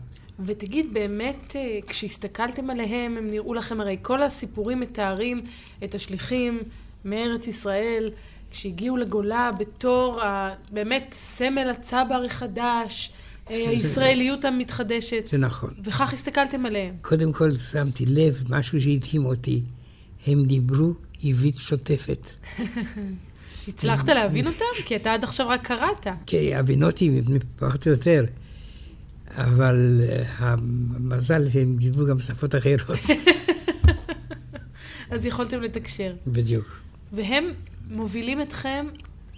[0.45, 5.41] ותגיד, באמת, אה, כשהסתכלתם עליהם, הם נראו לכם, הרי כל הסיפורים מתארים
[5.83, 6.59] את השליחים
[7.05, 8.11] מארץ ישראל,
[8.51, 13.11] כשהגיעו לגולה בתור ה- באמת סמל הצבר החדש,
[13.49, 15.73] אה, הישראליות המתחדשת, זה נכון.
[15.83, 16.95] וכך הסתכלתם עליהם.
[17.01, 19.61] קודם כל שמתי לב, משהו שהדהים אותי,
[20.27, 22.27] הם דיברו עברית שוטפת.
[23.67, 24.65] הצלחת להבין אותם?
[24.85, 26.07] כי אתה עד עכשיו רק קראת.
[26.25, 27.21] כי הבינותי
[27.55, 28.25] פחות או יותר,
[29.35, 32.99] אבל אה, המזל שהם דיברו גם שפות אחרות.
[35.11, 36.13] אז יכולתם לתקשר.
[36.27, 36.65] בדיוק.
[37.13, 37.53] והם
[37.89, 38.85] מובילים אתכם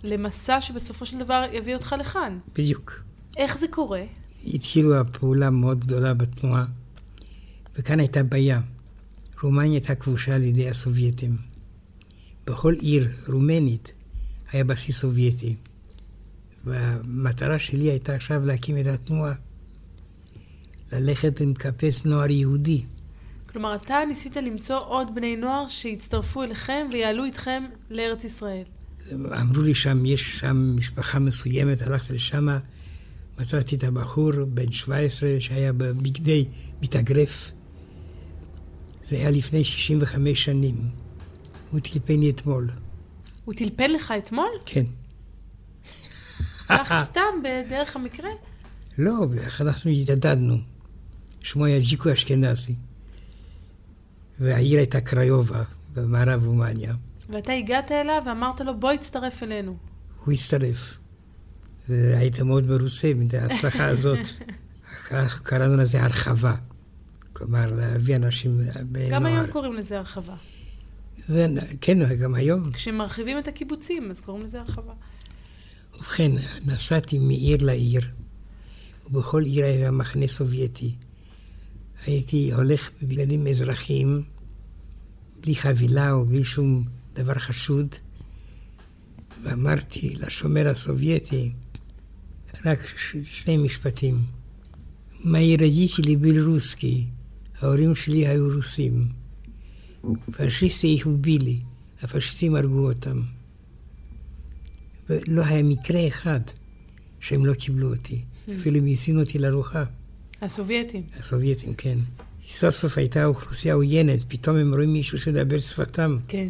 [0.04, 2.40] למסע שבסופו של דבר יביא אותך לכאן.
[2.56, 3.04] בדיוק.
[3.38, 4.04] איך זה קורה?
[4.48, 6.66] התחילו הפעולה מאוד גדולה בתנועה,
[7.76, 8.62] וכאן הייתה בעיה.
[9.44, 11.38] רומניה הייתה כבושה על ידי הסובייטים.
[12.48, 13.94] בכל עיר רומנית
[14.52, 15.56] היה בסיס סובייטי.
[16.66, 19.34] והמטרה שלי הייתה עכשיו להקים את התנועה.
[20.92, 22.84] ללכת ולחפש נוער יהודי.
[23.48, 28.64] כלומר, אתה ניסית למצוא עוד בני נוער שיצטרפו אליכם ויעלו איתכם לארץ ישראל.
[29.14, 32.48] אמרו לי שם, יש שם משפחה מסוימת, הלכתי לשם,
[33.40, 36.46] מצאתי את הבחור בן 17 שהיה בבגדי
[36.82, 37.52] מתאגרף.
[39.04, 40.76] זה היה לפני 65 שנים.
[41.72, 42.70] הוא טלפני אתמול.
[43.46, 44.50] הוא טלפן לך אתמול?
[44.66, 44.86] כן.
[46.68, 48.30] כך סתם, בדרך המקרה?
[48.98, 49.26] לא,
[49.62, 50.58] אנחנו התעדדנו.
[51.42, 52.76] שמו היה ג'יקו אשכנזי.
[54.40, 56.94] והעיר הייתה קריובה, במערב רומניה.
[57.30, 59.78] ואתה הגעת אליו ואמרת לו, בוא הצטרף אלינו.
[60.24, 60.98] הוא הצטרף.
[61.90, 64.20] והיית מאוד מרוצה מההצלחה הזאת.
[65.12, 66.56] אנחנו קראנו לזה הרחבה.
[67.34, 69.10] כלומר, להביא אנשים בנוער.
[69.12, 70.36] גם היום קוראים לזה הרחבה.
[71.28, 71.48] זה
[71.82, 72.72] כן, נוהג גם היום.
[72.72, 74.94] כשמרחיבים את הקיבוצים, אז קוראים לזה הרחבה.
[75.96, 76.32] ובכן,
[76.66, 78.02] נסעתי מעיר לעיר,
[79.06, 80.96] ובכל עיר היה מחנה סובייטי.
[82.06, 84.24] הייתי הולך בבגדים אזרחיים,
[85.42, 87.88] בלי חבילה או בלי שום דבר חשוד,
[89.44, 91.52] ואמרתי לשומר הסובייטי,
[92.66, 92.80] רק
[93.24, 94.22] שני משפטים.
[95.24, 97.08] מאי רגיתי לביל רוסקי,
[97.60, 99.08] ההורים שלי היו רוסים.
[100.32, 101.60] פשיסטי ih הובילי,
[102.02, 103.22] הפשיסטים הרגו אותם.
[105.10, 106.40] ולא היה מקרה אחד
[107.20, 108.52] שהם לא קיבלו אותי, hmm.
[108.56, 109.84] אפילו הם הזינו אותי לארוחה.
[110.42, 111.04] הסובייטים.
[111.20, 112.00] הסובייטים, כן.
[112.48, 116.18] סוף סוף הייתה אוכלוסייה עוינת, פתאום הם רואים מישהו שדבר שפתם.
[116.28, 116.48] כן.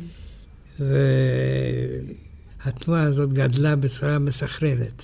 [2.65, 5.03] והתנועה הזאת גדלה בצורה מסחררת.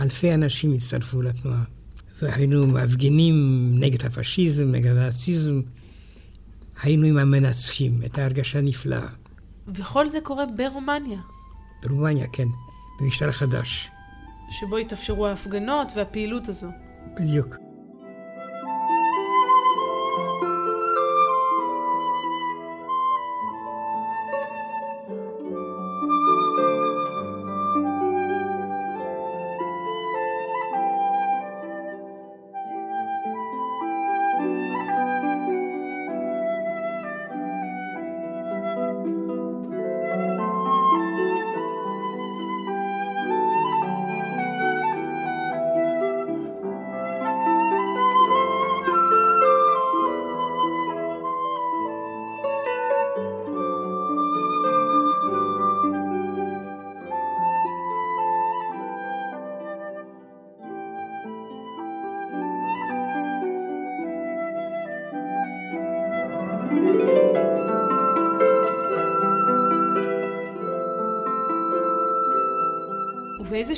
[0.00, 1.64] אלפי אנשים הצטרפו לתנועה.
[2.22, 5.60] והיינו מפגינים נגד הפשיזם, נגד הנאציזם.
[6.82, 9.08] היינו עם המנצחים, הייתה הרגשה נפלאה.
[9.74, 11.18] וכל זה קורה ברומניה,
[11.82, 12.48] ברומניה, כן,
[13.00, 13.88] במשטר החדש.
[14.50, 16.68] שבו התאפשרו ההפגנות והפעילות הזו.
[17.20, 17.63] בדיוק.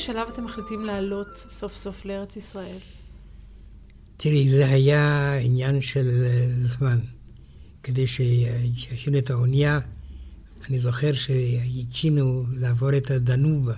[0.07, 2.77] שלב אתם מחליטים לעלות סוף סוף לארץ ישראל?
[4.17, 6.99] תראי, זה היה עניין של אה, זמן.
[7.83, 9.81] כדי שיכינו את האונייה,
[10.69, 13.75] אני זוכר שהתקינו לעבור את הדנובה.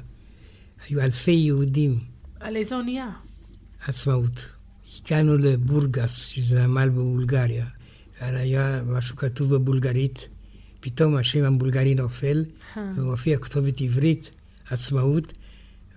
[0.89, 1.99] היו אלפי יהודים,
[2.41, 3.11] על איזה אונייה?
[3.87, 4.49] עצמאות.
[5.05, 7.67] הגענו לבורגס, שזה נמל בבולגריה.
[8.21, 10.29] היה משהו כתוב בבולגרית,
[10.81, 12.45] פתאום השם הבולגרי נופל.
[12.77, 14.31] ומופיע כתובת עברית,
[14.71, 15.33] עצמאות,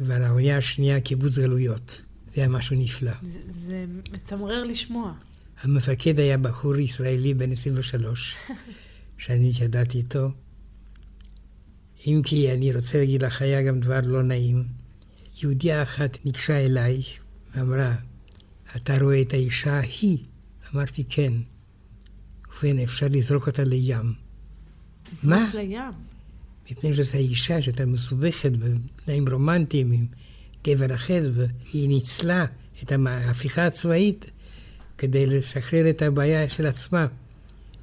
[0.05, 2.01] ועל האונייה השנייה קיבוץ גלויות.
[2.35, 3.11] זה היה משהו נפלא.
[3.23, 5.13] זה, זה מצמרר לשמוע.
[5.61, 8.35] המפקד היה בחור ישראלי בן 23,
[9.17, 10.29] שאני התיידעתי איתו.
[12.07, 14.63] אם כי אני רוצה להגיד לך, היה גם דבר לא נעים.
[15.41, 17.03] יהודיה אחת ניגשה אליי
[17.55, 17.95] ואמרה,
[18.75, 20.17] אתה רואה את האישה ההיא?
[20.73, 21.33] אמרתי, כן.
[22.47, 24.13] ובכן, אפשר לזרוק אותה לים.
[25.13, 25.49] לזרוק מה?
[25.53, 26.10] לים.
[26.71, 30.05] מפני שזו אישה שהייתה מסובכת בתנאים רומנטיים עם
[30.63, 32.45] גבר אחר, והיא ניצלה
[32.83, 34.31] את ההפיכה הצבאית
[34.97, 37.07] כדי לשחרר את הבעיה של עצמה.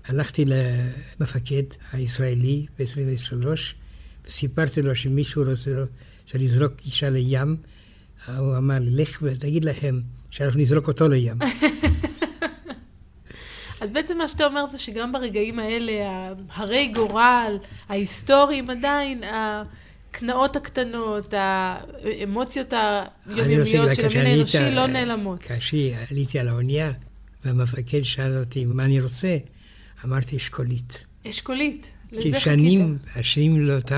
[0.04, 3.46] הלכתי למפקד הישראלי ב-23,
[4.28, 5.70] וסיפרתי לו שמישהו רוצה
[6.34, 7.56] לזרוק אישה לים.
[8.26, 11.38] הוא אמר לך ותגיד להם שאנחנו נזרוק אותו לים.
[13.80, 15.92] אז בעצם מה שאתה אומר זה שגם ברגעים האלה,
[16.54, 22.72] הרי גורל, ההיסטוריים עדיין, הקנאות הקטנות, האמוציות
[23.26, 25.42] היומיומיות של המין האנושי לא נעלמות.
[25.42, 25.76] כאשר
[26.10, 26.92] עליתי על האונייה,
[27.44, 29.36] והמפקד שאל אותי מה אני רוצה,
[30.04, 31.06] אמרתי אשכולית.
[31.26, 31.90] אשכולית.
[32.20, 32.40] כי.
[32.40, 33.92] שנים, השנים לא את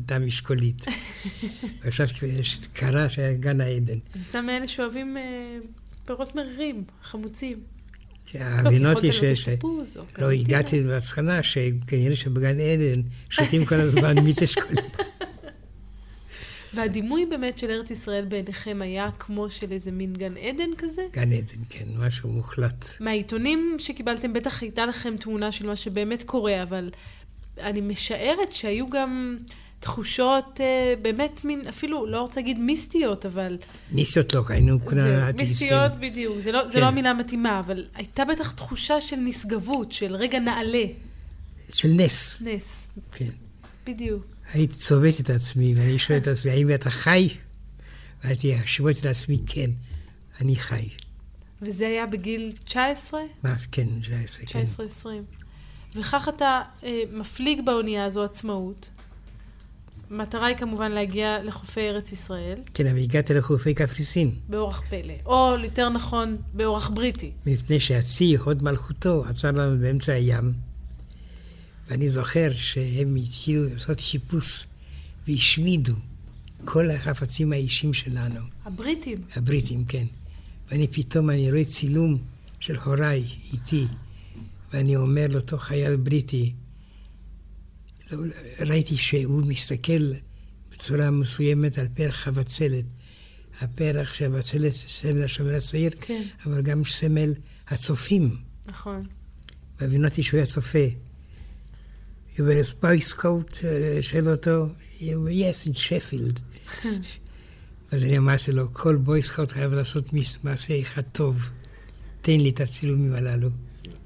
[0.00, 0.84] אותם אשכולית.
[1.82, 2.06] ועכשיו
[2.72, 3.98] קרה שהיה גן העדן.
[4.14, 5.22] אז אתה מאלה שאוהבים אה,
[6.06, 7.58] פירות מרירים, חמוצים.
[8.34, 8.40] לא,
[8.98, 9.00] ש...
[9.00, 10.30] כי יכולת ש- לבוא תפוז או לא.
[10.30, 14.96] הגעתי למסקנה שכנראה שבגן עדן שותים כל הזמן מיץ אשכולית.
[16.74, 21.02] והדימוי באמת של ארץ ישראל בעיניכם היה כמו של איזה מין גן עדן כזה?
[21.12, 22.86] גן עדן, כן, משהו מוחלט.
[23.00, 26.90] מהעיתונים שקיבלתם בטח הייתה לכם תמונה של מה שבאמת קורה, אבל
[27.60, 29.38] אני משערת שהיו גם
[29.80, 33.58] תחושות אה, באמת מין, אפילו, לא רוצה להגיד מיסטיות, אבל...
[33.92, 35.68] ניסות לא, היינו כולנו זהו, אתאיסטים.
[35.68, 36.80] מיסטיות בדיוק, זה לא, זה כן.
[36.80, 40.84] לא המילה המתאימה, אבל הייתה בטח תחושה של נשגבות, של רגע נעלה,
[41.68, 43.30] של נס, נס, כן.
[43.86, 44.26] בדיוק.
[44.52, 47.28] הייתי צובט את עצמי, ואני שואל את עצמי, האם אתה חי?
[48.24, 49.70] והייתי אשבות את עצמי, כן,
[50.40, 50.88] אני חי.
[51.62, 53.20] וזה היה בגיל 19?
[53.42, 54.64] מה, כן, זה היה זה, כן.
[55.04, 55.06] 19-20.
[55.96, 58.90] וכך אתה אה, מפליג באונייה הזו עצמאות.
[60.10, 65.54] המטרה היא כמובן להגיע לחופי ארץ ישראל, כן, אבל הגעתי לחופי קפריסין, באורח פלא, או
[65.64, 67.30] יותר נכון, באורח בריטי.
[67.46, 70.52] מפני שהצי, הוד מלכותו, עצר לנו באמצע הים,
[71.88, 74.66] ואני זוכר שהם התחילו לעשות חיפוש
[75.28, 75.94] והשמידו
[76.64, 79.18] כל החפצים האישיים שלנו, הבריטים.
[79.36, 80.06] הבריטים, כן.
[80.70, 82.18] ואני פתאום, אני רואה צילום
[82.60, 83.86] של הוריי איתי,
[84.72, 86.52] ואני אומר לאותו חייל בריטי,
[88.60, 90.12] ראיתי שהוא מסתכל
[90.70, 92.84] בצורה מסוימת על פרח חבצלת.
[93.60, 96.22] הפרח של הבצלת סמל השומר הצעיר, כן.
[96.46, 97.34] אבל גם סמל
[97.68, 98.36] הצופים.
[98.66, 99.06] נכון.
[99.80, 100.86] והבינותי שהוא היה צופה.
[102.38, 104.66] Coat, אה, שאל אותו,
[105.00, 106.40] "You were, yes, in שפילד.
[107.92, 110.12] אז אני אמרתי לו, כל בויסקאוט חייב לעשות
[110.44, 111.50] מעשה אחד טוב.
[112.22, 113.48] תן לי את הצילומים הללו.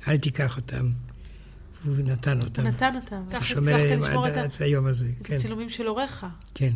[0.08, 0.90] אל תיקח אותם.
[1.84, 2.62] והוא נתן אותם.
[2.62, 3.22] הוא נתן אותם.
[3.30, 5.34] ככה הצלחת לשמור את ה- עד היום הזה, את כן.
[5.34, 6.26] הצילומים של הוריך.
[6.54, 6.70] כן.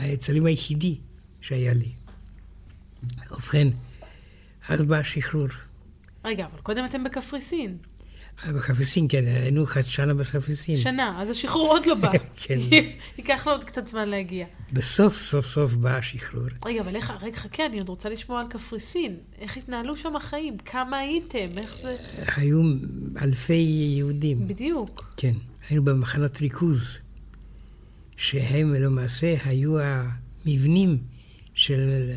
[0.00, 0.98] הצלום היחידי
[1.40, 1.92] שהיה לי.
[3.30, 3.68] ובכן,
[4.68, 5.46] אז בא השחרור.
[6.24, 7.76] רגע, אבל קודם אתם בקפריסין.
[8.48, 10.76] בקפריסין, כן, היינו חצי שנה בקפריסין.
[10.76, 12.12] שנה, אז השחרור עוד לא בא.
[12.42, 12.58] כן.
[13.18, 14.46] ייקח לו עוד קצת זמן להגיע.
[14.72, 16.44] בסוף סוף סוף בא השחרור.
[16.64, 19.16] רגע, אבל איך, רגע, חכה, אני עוד רוצה לשמוע על קפריסין.
[19.38, 20.58] איך התנהלו שם החיים?
[20.58, 21.58] כמה הייתם?
[21.58, 21.96] איך זה...
[22.36, 22.62] היו
[23.22, 24.48] אלפי יהודים.
[24.48, 25.14] בדיוק.
[25.16, 25.32] כן,
[25.68, 26.98] היינו במחנות ריכוז,
[28.16, 30.98] שהם למעשה היו המבנים
[31.54, 32.10] של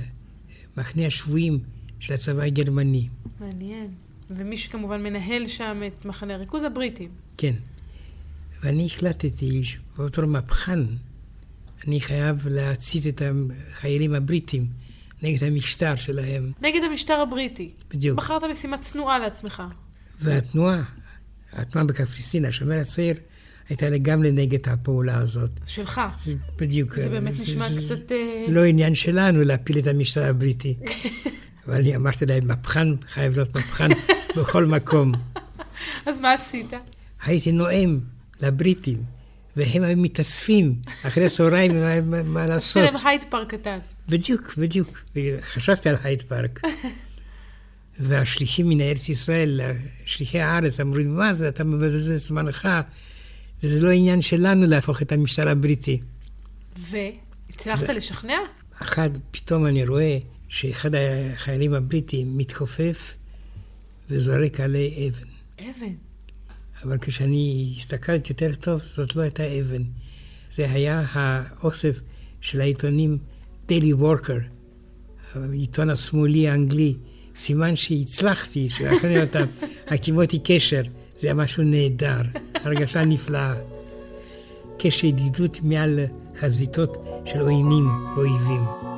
[0.77, 1.59] מחנה השבויים
[1.99, 3.07] של הצבא הגרמני.
[3.39, 3.87] מעניין.
[4.37, 7.09] ומי שכמובן מנהל שם את מחנה הריכוז, הבריטים.
[7.37, 7.53] כן.
[8.63, 10.79] ואני החלטתי שבתור מהפכן,
[11.87, 13.21] אני חייב להצית את
[13.71, 14.67] החיילים הבריטים
[15.23, 16.51] נגד המשטר שלהם.
[16.61, 17.71] נגד המשטר הבריטי.
[17.89, 18.17] בדיוק.
[18.17, 19.63] בחרת משימה צנועה לעצמך.
[20.21, 20.83] והתנועה,
[21.53, 23.15] התנועה בקפריסין, השומר הצעיר,
[23.69, 25.51] הייתה לגמרי נגד הפעולה הזאת.
[25.67, 26.01] שלך.
[26.17, 26.95] זה בדיוק.
[26.95, 28.11] זה באמת זה- נשמע זה- קצת...
[28.11, 30.73] אה, לא עניין שלנו להפיל את המשטר הבריטי.
[31.67, 33.87] אבל אני אמרתי להם, מהפכן חייב להיות מהפכן
[34.37, 35.11] בכל מקום.
[36.05, 36.73] אז מה עשית?
[37.25, 37.99] הייתי נואם
[38.41, 38.97] לבריטים,
[39.55, 40.75] והם היו מתאספים
[41.07, 41.71] אחרי הצהריים,
[42.25, 42.83] מה- לעשות.
[42.83, 43.79] עשית להם הייד פארק קטן.
[44.09, 44.89] בדיוק, בדיוק.
[45.41, 46.59] חשבתי על הייד פארק.
[47.99, 49.61] והשליחים מן ארץ ישראל,
[50.05, 52.67] שליחי הארץ, אמרו לי, מה זה, אתה מבזבז את זמנך,
[53.63, 55.99] וזה לא עניין שלנו להפוך את המשטר הבריטי.
[56.77, 58.37] והצלחת לשכנע?
[58.81, 60.17] אחד, פתאום אני רואה
[60.47, 60.89] שאחד
[61.33, 63.15] החיילים הבריטים מתכופף
[64.09, 65.27] וזורק עלי אבן.
[65.59, 65.93] אבן.
[66.83, 69.83] אבל כשאני הסתכלתי יותר טוב, זאת לא הייתה אבן.
[70.55, 71.99] זה היה האוסף
[72.41, 73.17] של העיתונים
[73.69, 74.41] Daily Worker,
[75.35, 76.95] העיתון השמאלי האנגלי.
[77.35, 79.45] סימן שהצלחתי, שאחרי אותם,
[79.91, 80.81] הקים אותי קשר.
[81.21, 82.21] זה היה משהו נהדר,
[82.55, 83.55] הרגשה נפלאה.
[84.79, 85.99] קשר ידידות מעל
[86.39, 87.85] חזיתות של עוינים
[88.15, 88.92] ואויבים.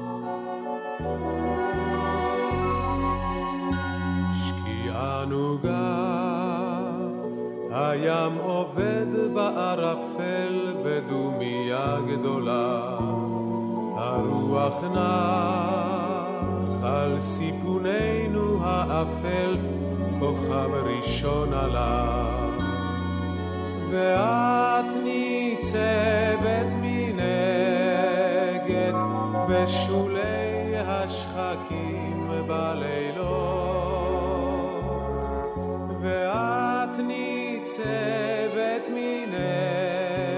[7.78, 12.98] הים עובד בערפל בדומייה גדולה.
[13.98, 16.36] הרוח נח
[16.84, 19.58] על סיפוננו האפל,
[20.20, 22.26] כוכב ראשון עלה.
[23.92, 27.34] ואת ניצבת מנגד
[29.50, 33.85] בשולי השחקים בלילות
[37.75, 40.31] ניצבת מנגד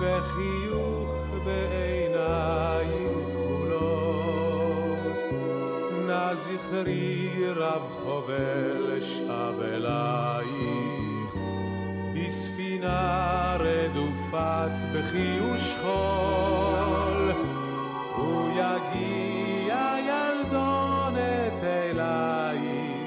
[0.00, 5.18] בחיוך בעיניים כחולות
[6.06, 11.34] נא זכרי רב חובל שב אלייך
[12.14, 17.32] בספינה רדופת בחיוש חול
[18.16, 22.98] הוא יגיע ילדונת אלייך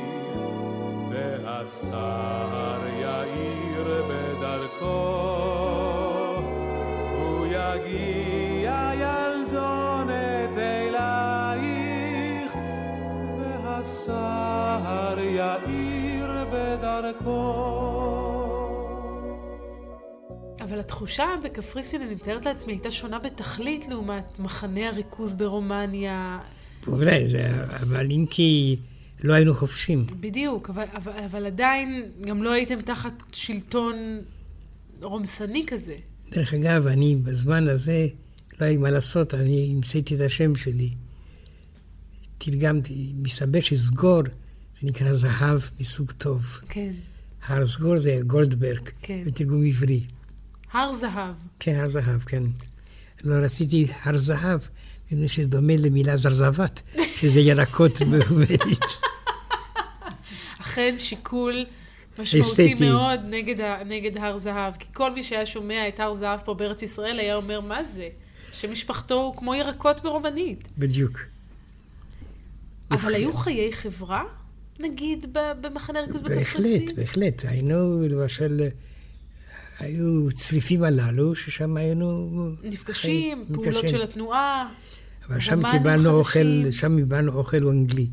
[1.10, 2.85] והשר
[20.77, 26.39] אבל התחושה בקפריסין, אני מתארת לעצמי, הייתה שונה בתכלית לעומת מחנה הריכוז ברומניה.
[26.87, 28.77] בוודאי, זה, אבל אם כי
[29.25, 30.07] לא היינו חופשים.
[30.21, 33.95] בדיוק, אבל, אבל, אבל עדיין גם לא הייתם תחת שלטון
[35.03, 35.95] רומסני כזה.
[36.31, 38.07] דרך אגב, אני בזמן הזה,
[38.61, 40.91] לא היה לי מה לעשות, אני המצאתי את השם שלי.
[42.39, 44.23] תרגמתי, מסתבר שסגור,
[44.81, 46.61] זה נקרא זהב מסוג טוב.
[46.69, 46.93] כן.
[47.47, 49.23] הר סגור זה גולדברג, כן.
[49.27, 50.01] בתרגום עברי.
[50.73, 51.35] הר זהב.
[51.59, 52.43] כן, הר זהב, כן.
[53.25, 54.61] לא רציתי הר זהב,
[55.07, 56.83] מפני שזה דומה למילה זרזבת,
[57.15, 58.85] שזה ירקות בעברית.
[60.61, 61.67] אכן שיקול
[62.19, 62.91] משמעותי אסתטי.
[62.91, 64.75] מאוד נגד, ה, נגד הר זהב.
[64.77, 68.09] כי כל מי שהיה שומע את הר זהב פה בארץ ישראל היה אומר, מה זה?
[68.53, 70.69] שמשפחתו הוא כמו ירקות ברומנית.
[70.79, 71.19] בדיוק.
[72.91, 74.25] אבל היו חיי חברה,
[74.81, 75.27] נגיד,
[75.61, 76.81] במחנה ריכוז בקפריסין?
[76.85, 77.45] בהחלט, בהחלט.
[77.45, 78.69] היינו, למשל,
[79.79, 82.31] היו צריפים הללו, ששם היינו...
[82.63, 82.95] נפגשים,
[83.45, 83.89] חיים- פעולות נפגשים.
[83.89, 84.73] של התנועה.
[85.29, 86.71] אבל שם קיבלנו אוכל.
[86.71, 88.09] שם קיבלנו אוכל אנגלי.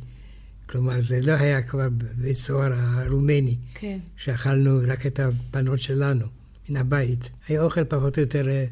[0.69, 3.99] כלומר, זה לא היה כבר בבית סוהר הרומני, כן.
[4.17, 6.25] שאכלנו רק את הבנות שלנו,
[6.69, 7.29] מן הבית.
[7.47, 8.65] היה אוכל פחות או יותר אה,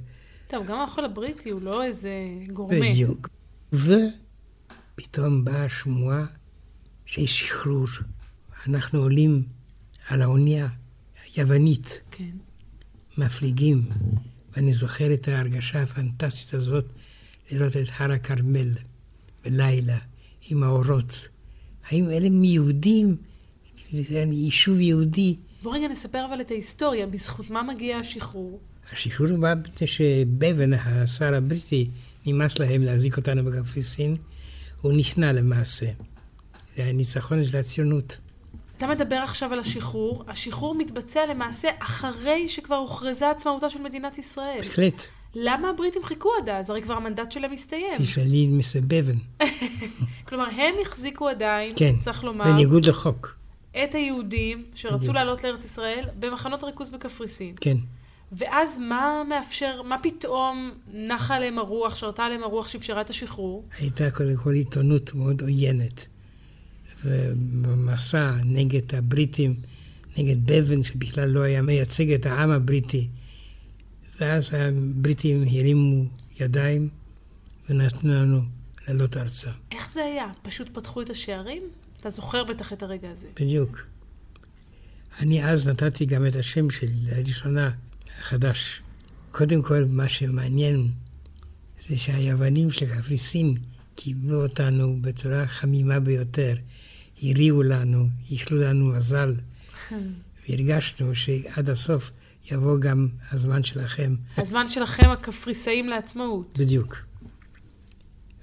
[0.47, 2.11] טוב, גם האוכל הבריטי הוא לא איזה
[2.53, 2.79] גורמה.
[2.79, 3.29] בדיוק.
[3.73, 6.25] ופתאום באה השמועה
[7.05, 7.85] שיש שחרור.
[8.67, 9.43] אנחנו עולים
[10.07, 10.67] על האונייה
[11.35, 12.29] היוונית, כן.
[13.17, 13.89] מפליגים,
[14.55, 16.85] ואני זוכר את ההרגשה הפנטסטית הזאת
[17.51, 18.69] לראות את הר הכרמל
[19.43, 19.97] בלילה
[20.49, 21.27] עם האורות.
[21.89, 23.17] האם אלה מיהודים?
[24.31, 25.35] יישוב יהודי.
[25.63, 28.59] בוא רגע נספר אבל את ההיסטוריה, בזכות מה מגיע השחרור?
[28.91, 31.89] השחרור בא מפני שבבן, השר הבריטי,
[32.25, 34.15] נמאס להם להחזיק אותנו בקפריסין,
[34.81, 35.85] הוא נכנע למעשה.
[36.75, 38.17] זה הניצחון של הציונות.
[38.81, 44.59] אתה מדבר עכשיו על השחרור, השחרור מתבצע למעשה אחרי שכבר הוכרזה עצמאותה של מדינת ישראל.
[44.61, 45.01] בהחלט,
[45.35, 46.69] למה הבריטים חיכו עד אז?
[46.69, 47.97] הרי כבר המנדט שלהם הסתיים.
[47.97, 49.17] תשאלי את מיסטר בבן.
[50.27, 53.35] כלומר, הם החזיקו עדיין, כן, צריך לומר, בניגוד לחוק.
[53.83, 55.15] את היהודים שרצו בדיוק.
[55.15, 57.55] לעלות לארץ ישראל במחנות ריכוז בקפריסין.
[57.61, 57.77] כן.
[58.31, 63.65] ואז מה מאפשר, מה פתאום נחה עליהם הרוח, שרתה עליהם הרוח שאפשרה את השחרור?
[63.79, 66.07] הייתה קודם כל עיתונות מאוד עוינת.
[67.05, 69.55] ובמסע נגד הבריטים,
[70.17, 73.07] נגד בבן, שבכלל לא היה מייצג את העם הבריטי.
[74.19, 76.05] ואז הבריטים הרימו
[76.39, 76.89] ידיים
[77.69, 78.41] ונתנו לנו
[78.87, 79.51] לעלות ארצה.
[79.71, 80.25] איך זה היה?
[80.41, 81.63] פשוט פתחו את השערים?
[81.99, 83.27] אתה זוכר בטח את הרגע הזה.
[83.35, 83.81] בדיוק.
[85.19, 87.71] אני אז נתתי גם את השם שלי לראשונה,
[88.19, 88.81] החדש.
[89.31, 90.87] קודם כל, מה שמעניין
[91.87, 93.57] זה שהיוונים של קפריסין
[93.95, 96.55] קיבלו אותנו בצורה חמימה ביותר.
[97.23, 99.33] הריעו לנו, איחלו לנו מזל,
[100.49, 102.11] והרגשנו שעד הסוף
[102.51, 104.15] יבוא גם הזמן שלכם.
[104.37, 106.59] הזמן שלכם, הקפריסאים לעצמאות.
[106.59, 106.97] בדיוק.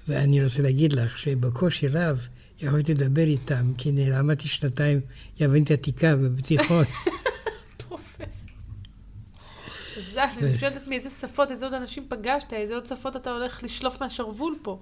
[0.07, 2.27] ואני רוצה להגיד לך שבקושי רב
[2.61, 5.01] יכולתי לדבר איתם, כי אני למדתי שנתיים
[5.39, 6.85] יוונית עתיקה ובתיכון.
[10.17, 13.63] אני שואלת את עצמי איזה שפות, איזה עוד אנשים פגשת, איזה עוד שפות אתה הולך
[13.63, 14.81] לשלוף מהשרוול פה.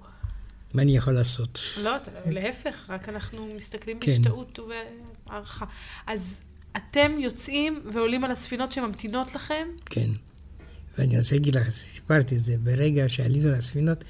[0.74, 1.60] מה אני יכול לעשות?
[1.82, 1.92] לא,
[2.26, 4.12] להפך, רק אנחנו מסתכלים כן.
[4.12, 5.66] בהשתאות ובהערכה.
[6.06, 6.40] אז
[6.76, 9.68] אתם יוצאים ועולים על הספינות שממתינות לכם?
[9.86, 10.10] כן.
[10.98, 14.04] ואני רוצה להגיד לך, סיפרתי את זה, ברגע שעלינו לספינות,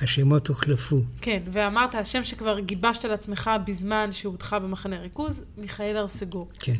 [0.00, 1.00] השמות הוחלפו.
[1.20, 6.48] כן, ואמרת, השם שכבר גיבשת לעצמך בזמן שהודחה במחנה ריכוז, מיכאל ארסגור.
[6.58, 6.74] כן.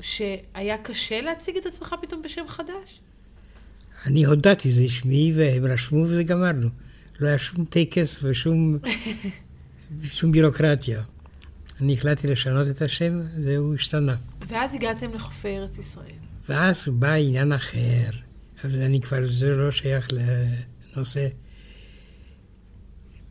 [0.00, 3.00] שהיה קשה להציג את עצמך פתאום בשם חדש?
[4.06, 6.68] אני הודעתי, זה שמי, והם רשמו וזה גמרנו.
[7.22, 8.78] לא היה שום טקס ושום
[10.16, 11.02] שום בירוקרטיה.
[11.80, 14.16] אני החלטתי לשנות את השם, והוא השתנה.
[14.48, 16.12] ואז הגעתם לחופי ארץ ישראל.
[16.48, 18.10] ואז בא עניין אחר,
[18.64, 21.28] אבל אני כבר, זה לא שייך לנושא.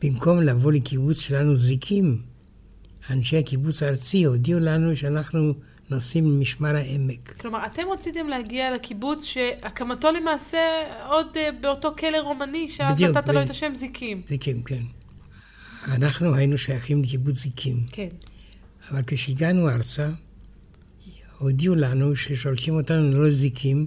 [0.02, 2.22] במקום לבוא לקיבוץ שלנו זיקים,
[3.10, 5.54] אנשי הקיבוץ הארצי הודיעו לנו שאנחנו
[5.92, 7.34] נוסעים למשמר העמק.
[7.40, 10.58] כלומר, אתם רציתם להגיע לקיבוץ שהקמתו למעשה
[11.08, 14.22] עוד אה, באותו כלא רומני, שאז נתת לו את השם זיקים.
[14.28, 14.78] זיקים, כן.
[15.88, 18.08] אנחנו היינו שייכים לקיבוץ זיקים, כן.
[18.90, 20.10] אבל כשהגענו ארצה,
[21.38, 23.86] הודיעו לנו ששולחים אותנו לא לזיקים,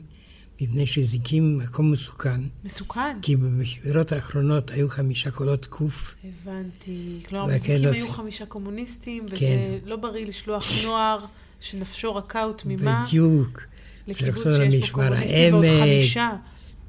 [0.62, 3.18] מפני שזיקים מקום מסוכן, מסוכן.
[3.22, 7.20] כי בבחירות האחרונות היו חמישה קולות קוף, הבנתי.
[7.30, 9.78] כלומר, והכן מזיקים לא- היו חמישה קומוניסטים, וזה כן.
[9.86, 11.26] לא בריא לשלוח נוער
[11.60, 13.62] שנפשו רכה ותמימה בדיוק,
[14.08, 15.66] לקיבוץ שיש בו קומוניסטים ועוד.
[15.80, 16.30] חמישה.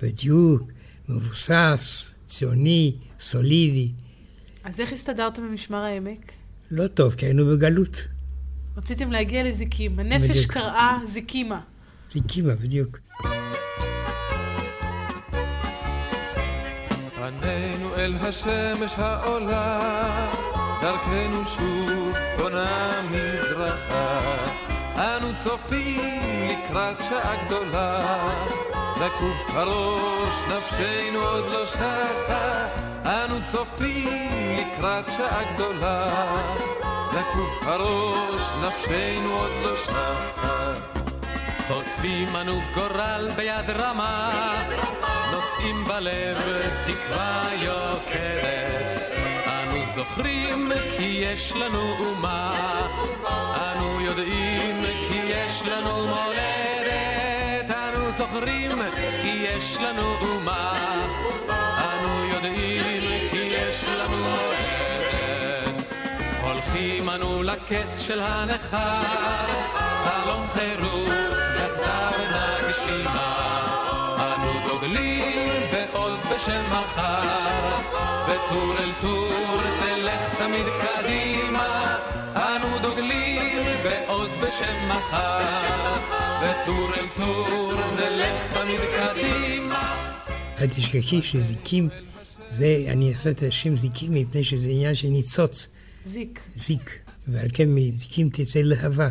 [0.03, 0.63] בדיוק,
[1.09, 3.93] מבוסס, ציוני, סולידי.
[4.65, 6.33] אז איך הסתדרתם במשמר העמק?
[6.71, 8.09] לא טוב, כי היינו בגלות.
[8.77, 9.99] רציתם להגיע לזיקים.
[9.99, 10.53] הנפש בדיוק.
[10.53, 11.61] קראה זיקימה.
[12.13, 12.99] זיקימה, בדיוק.
[17.17, 20.33] פנינו אל השמש העולה,
[20.83, 24.56] דרכנו שוב פונה מזרחה.
[24.99, 28.19] אנו צופים לקראת שעה גדולה,
[28.95, 32.69] זקוף הראש, נפשנו עוד לא שטה.
[33.05, 36.07] אנו צופים לקראת שעה גדולה,
[37.07, 40.73] זקוף הראש, נפשנו עוד לא שטה.
[41.69, 44.33] חוצבים אנו גורל ביד רמה,
[45.33, 46.39] נושאים בלב
[46.87, 49.03] תקווה יוקדת.
[49.47, 52.55] אנו זוכרים כי יש לנו אומה,
[53.57, 54.86] אנו יודעים
[55.57, 57.71] יש לנו מולדת.
[57.71, 58.79] אנו זוכרים
[59.23, 60.73] כי יש לנו אומה,
[61.79, 65.85] אנו יודעים כי יש לנו מולדת.
[66.43, 69.03] הולכים אנו לקץ של הנכר,
[70.05, 73.33] חלום חירות יחדיו נגשימה.
[74.19, 77.77] אנו דוגלים בעוז בשם מחר,
[78.27, 81.86] וטור אל טור נלך תמיד קדימה.
[83.87, 85.47] בעוז בשם מחר,
[86.43, 90.11] וטור אל טור נלך תמיד קדימה.
[90.59, 91.89] אל תשכחי שזיקים,
[92.51, 95.69] זה, אני אעשה את השם זיקים מפני שזה עניין של ניצוץ,
[96.07, 96.41] זיק.
[96.57, 96.99] זיק.
[97.29, 99.09] ועל כן מזיקים תצא להבה.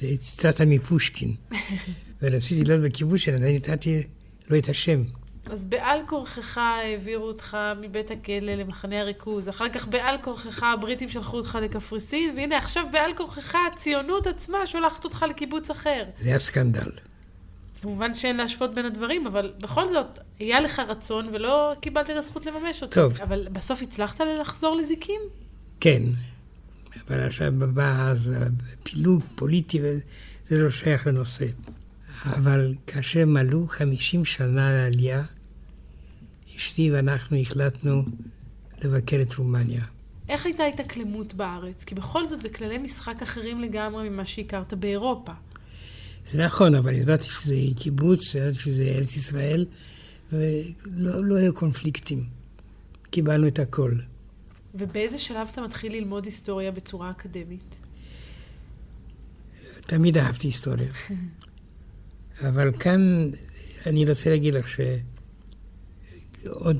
[0.00, 1.34] זה ציטטת מפושקין.
[2.22, 4.02] ורציתי להיות בקיבוץ שלה, נתתי
[4.50, 5.04] לו את השם.
[5.52, 11.36] אז בעל כורחך העבירו אותך מבית הכלא למחנה הריכוז, אחר כך בעל כורחך הבריטים שלחו
[11.36, 16.04] אותך לקפריסין, והנה עכשיו בעל כורחך הציונות עצמה שולחת אותך לקיבוץ אחר.
[16.20, 16.90] זה היה סקנדל.
[17.82, 22.46] כמובן שאין להשוות בין הדברים, אבל בכל זאת, היה לך רצון ולא קיבלת את הזכות
[22.46, 22.94] לממש אותו.
[22.94, 23.18] טוב.
[23.22, 25.20] אבל בסוף הצלחת לחזור לזיקים?
[25.80, 26.02] כן,
[27.08, 28.34] אבל עכשיו בא אז
[28.82, 31.46] פילוג פוליטי, וזה לא שייך לנושא.
[32.24, 35.22] אבל כאשר מלאו 50 שנה לעלייה,
[36.56, 38.02] אשתי ואנחנו החלטנו
[38.82, 39.84] לבקר את רומניה.
[40.28, 41.84] איך הייתה התאקלמות בארץ?
[41.84, 45.32] כי בכל זאת זה כללי משחק אחרים לגמרי ממה שהכרת באירופה.
[46.30, 49.66] זה נכון, אבל ידעתי שזה קיבוץ, ידעתי שזה ארץ ישראל,
[50.32, 52.24] ולא לא היו קונפליקטים.
[53.10, 53.92] קיבלנו את הכל.
[54.74, 57.78] ובאיזה שלב אתה מתחיל ללמוד היסטוריה בצורה אקדמית?
[59.80, 60.88] תמיד אהבתי היסטוריה.
[62.48, 63.30] אבל כאן
[63.86, 65.11] אני רוצה להגיד לך שעוד
[66.46, 66.72] אה,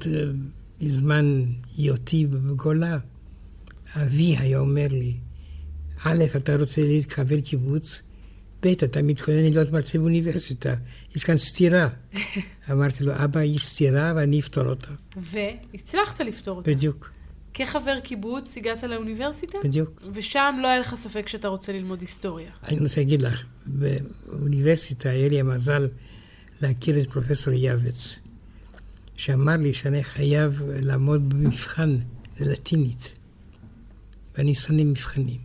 [0.80, 1.44] מזמן
[1.76, 2.98] היותי בגולה,
[3.96, 5.16] אבי היה אומר לי,
[6.04, 8.02] א', אתה רוצה להתקבל קיבוץ,
[8.62, 10.74] ב', אתה מתכונן להיות מרצה באוניברסיטה,
[11.16, 11.88] יש כאן סתירה.
[12.72, 14.90] אמרתי לו, אבא, יש סתירה ואני אפתור אותה.
[15.16, 16.70] והצלחת לפתור אותה.
[16.70, 17.10] בדיוק,
[17.54, 19.58] כחבר קיבוץ הגעת לאוניברסיטה?
[19.64, 20.02] בדיוק.
[20.12, 22.48] ושם לא היה לך ספק שאתה רוצה ללמוד היסטוריה.
[22.68, 25.88] אני רוצה להגיד לך, באוניברסיטה היה לי המזל
[26.62, 28.18] להכיר את פרופסור יעבץ,
[29.22, 31.96] שאמר לי שאני חייב לעמוד במבחן
[32.40, 33.12] ללטינית,
[34.34, 35.40] ואני שונא מבחנים.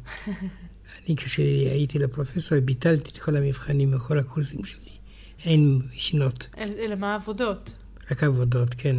[1.07, 4.89] אני כשהייתי לפרופסור ביטלתי את כל המבחנים בכל הקורסים שלי.
[5.45, 7.73] אין מכינות, אל- אלא מה העבודות?
[8.11, 8.95] רק עבודות, כן.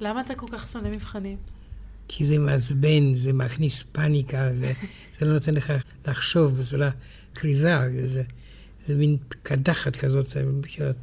[0.00, 1.36] למה אתה כל כך שונא מבחנים?
[2.08, 4.72] כי זה מעצבן, זה מכניס פאניקה, זה,
[5.18, 5.72] זה לא נותן לך
[6.06, 6.90] לחשוב בצורה
[7.34, 7.76] כריזה,
[8.06, 8.22] זה,
[8.86, 10.36] זה מין קדחת כזאת.
[10.36, 10.96] מבחינת-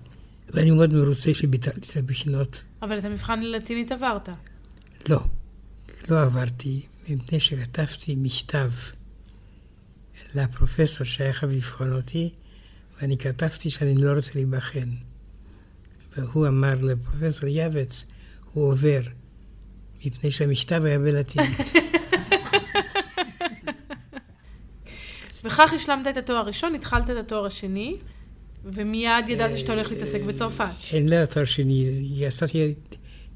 [0.54, 2.64] ואני מאוד מרוצה שביטלתי את הבחינות.
[2.82, 4.30] אבל את המבחן ללטינית עברת.
[5.10, 5.20] לא,
[6.10, 8.72] לא עברתי, מפני שכתבתי מכתב
[10.36, 12.30] לפרופסור שהיה חייב לבחון אותי,
[13.02, 14.90] ואני כתבתי שאני לא רוצה להיבחן.
[16.18, 18.06] והוא אמר לפרופסור יעבץ,
[18.54, 19.02] הוא עובר,
[20.06, 21.58] מפני שהמכתב היה בלטינית.
[25.44, 27.98] וכך השלמת את התואר הראשון, התחלת את התואר השני,
[28.66, 30.66] ומיד ידעת שאתה הולך להתעסק בצרפת.
[30.92, 31.86] אין לה תואר שני,
[32.16, 32.74] יצאתי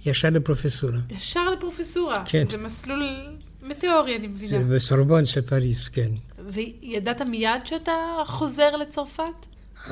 [0.05, 0.99] ישר לפרופסורה.
[1.09, 2.23] ישר לפרופסורה.
[2.25, 2.45] כן.
[2.51, 3.25] זה מסלול
[3.61, 4.75] מטאורי, אני זה מבינה.
[4.75, 6.11] בסורבון של פריז, כן.
[6.49, 7.93] וידעת מיד שאתה
[8.25, 9.45] חוזר לצרפת?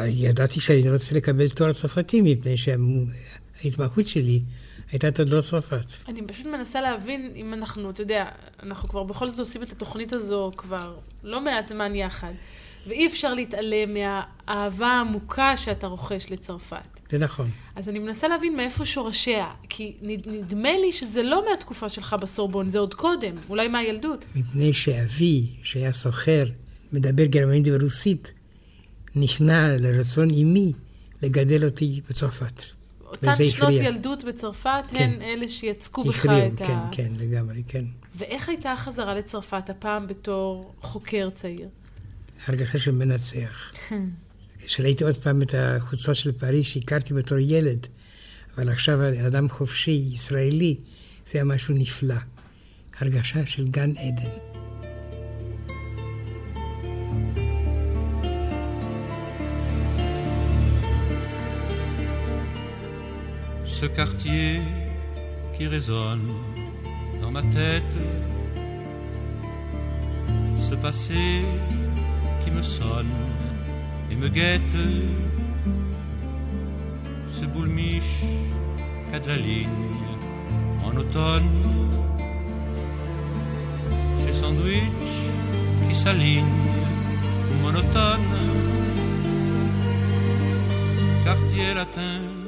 [0.06, 4.42] ידעתי שאני רוצה לקבל תואר צרפתי, מפני שההתמחות שלי
[4.92, 5.86] הייתה תולדות צרפת.
[6.08, 8.26] אני פשוט מנסה להבין אם אנחנו, אתה יודע,
[8.64, 12.32] אנחנו כבר בכל זאת עושים את התוכנית הזו כבר לא מעט זמן יחד,
[12.88, 17.00] ואי אפשר להתעלם מהאהבה העמוקה שאתה רוכש לצרפת.
[17.12, 17.50] זה נכון.
[17.76, 22.70] אז אני מנסה להבין מאיפה שורשיה, כי נד- נדמה לי שזה לא מהתקופה שלך בסורבון,
[22.70, 24.26] זה עוד קודם, אולי מהילדות.
[24.36, 26.46] מפני שאבי, שהיה סוחר,
[26.94, 28.34] מדבר גרמנית ורוסית,
[29.16, 30.74] נכנע לרצון אמי
[31.22, 32.64] לגדל אותי בצרפת.
[33.06, 33.84] אותן שנות הכריע.
[33.84, 34.98] ילדות בצרפת כן.
[35.16, 36.90] הן אלה שיצקו בך את כן, ה...
[36.92, 37.86] כן, לגמרי, כן.
[38.16, 41.68] ואיך הייתה החזרה לצרפת הפעם בתור חוקר צעיר?
[42.48, 43.74] הרגשה של מנצח.
[44.66, 47.88] כשראיתי עוד פעם את החוצות של פריז, שהכרתי בתור ילד,
[48.58, 50.76] אבל עכשיו אדם חופשי, ישראלי,
[51.26, 52.16] זה היה משהו נפלא.
[53.00, 54.30] הרגשה של גן עדן.
[63.82, 64.62] ce quartier
[65.56, 66.28] qui résonne
[67.20, 67.98] dans ma tête,
[70.56, 71.42] ce passé
[72.44, 73.14] qui me sonne
[74.12, 74.78] et me guette,
[77.28, 78.24] ce boulmiche
[79.12, 79.66] qu'a de
[80.86, 81.50] en automne,
[84.18, 85.20] ces sandwichs
[85.88, 86.46] qui s'alignent
[87.64, 88.36] monotone,
[91.26, 92.42] quartier latin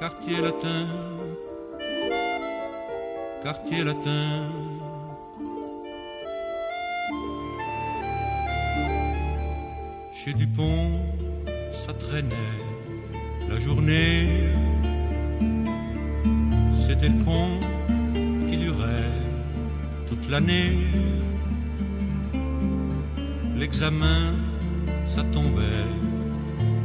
[0.00, 0.86] quartier latin,
[3.42, 4.79] quartier latin.
[10.22, 11.00] Chez Dupont,
[11.72, 12.58] ça traînait
[13.48, 14.28] la journée.
[16.74, 17.58] C'était le pont
[18.50, 19.16] qui durait
[20.06, 20.72] toute l'année.
[23.56, 24.34] L'examen,
[25.06, 25.88] ça tombait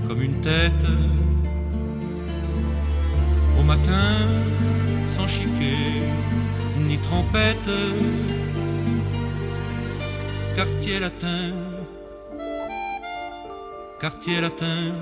[0.08, 0.88] comme une tête
[3.60, 4.30] au matin,
[5.06, 6.08] sans chiquet
[6.88, 7.70] ni trompette,
[10.56, 11.52] quartier latin,
[14.02, 14.94] quartier latin,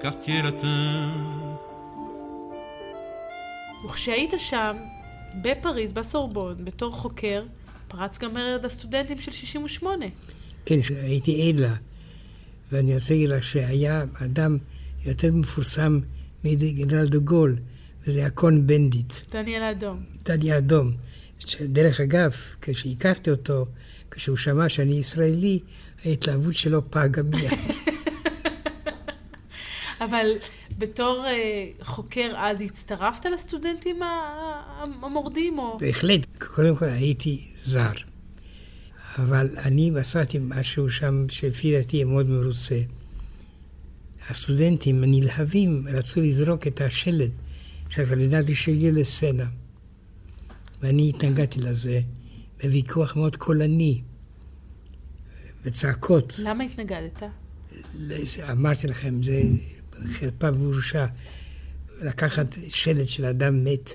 [0.00, 1.42] quartier latin.
[3.84, 4.76] וכשהיית שם,
[5.42, 7.44] בפריז, בסורבון, בתור חוקר,
[7.88, 10.06] פרץ גם מרד הסטודנטים של 68.
[10.64, 11.74] כן, הייתי עד לה.
[12.72, 14.58] ואני רוצה להגיד לך שהיה אדם
[15.04, 16.00] יותר מפורסם
[16.44, 17.56] מגנרל דה גול,
[18.06, 20.02] וזה היה קון בנדיט, דניאל האדום.
[20.22, 20.92] דני האדום.
[21.48, 23.66] שדרך אגב, כשהכרתי אותו,
[24.10, 25.58] כשהוא שמע שאני ישראלי,
[26.04, 27.52] ההתלהבות שלו פגה מיד.
[30.04, 30.26] אבל
[30.78, 34.00] בתור אה, חוקר אז הצטרפת לסטודנטים
[35.02, 35.78] המורדים, או...
[35.78, 37.92] בהחלט, קודם כל הייתי זר.
[39.18, 42.80] אבל אני מצאתי משהו שם שלפי דעתי מאוד מרוצה.
[44.28, 47.30] הסטודנטים הנלהבים רצו לזרוק את השלט
[47.88, 49.46] של הקרדינל רישליו לסצנה.
[50.82, 52.00] ואני התנגדתי לזה
[52.62, 54.02] בוויכוח מאוד קולני,
[55.64, 56.34] וצעקות.
[56.42, 57.22] למה התנגדת?
[58.50, 59.42] אמרתי לכם, זה
[60.04, 61.06] חרפה ובושה.
[62.02, 63.94] לקחת שלט של אדם מת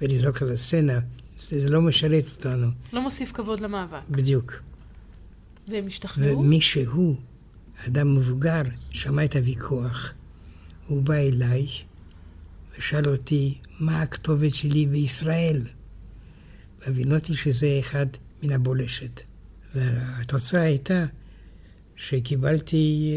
[0.00, 1.00] ולזרוק על הסצנה,
[1.38, 4.00] זה, זה לא משרת אותנו, לא מוסיף כבוד למאבק.
[4.10, 4.52] בדיוק.
[5.68, 6.38] והם השתכנעו?
[6.38, 7.16] ומישהו,
[7.86, 10.12] אדם מבוגר, שמע את הוויכוח.
[10.86, 11.66] הוא בא אליי
[12.78, 15.62] ושאל אותי, מה הכתובת שלי בישראל?
[16.80, 18.06] והבינותי שזה אחד
[18.42, 19.22] מן הבולשת.
[19.74, 21.04] והתוצאה הייתה
[21.96, 23.12] שקיבלתי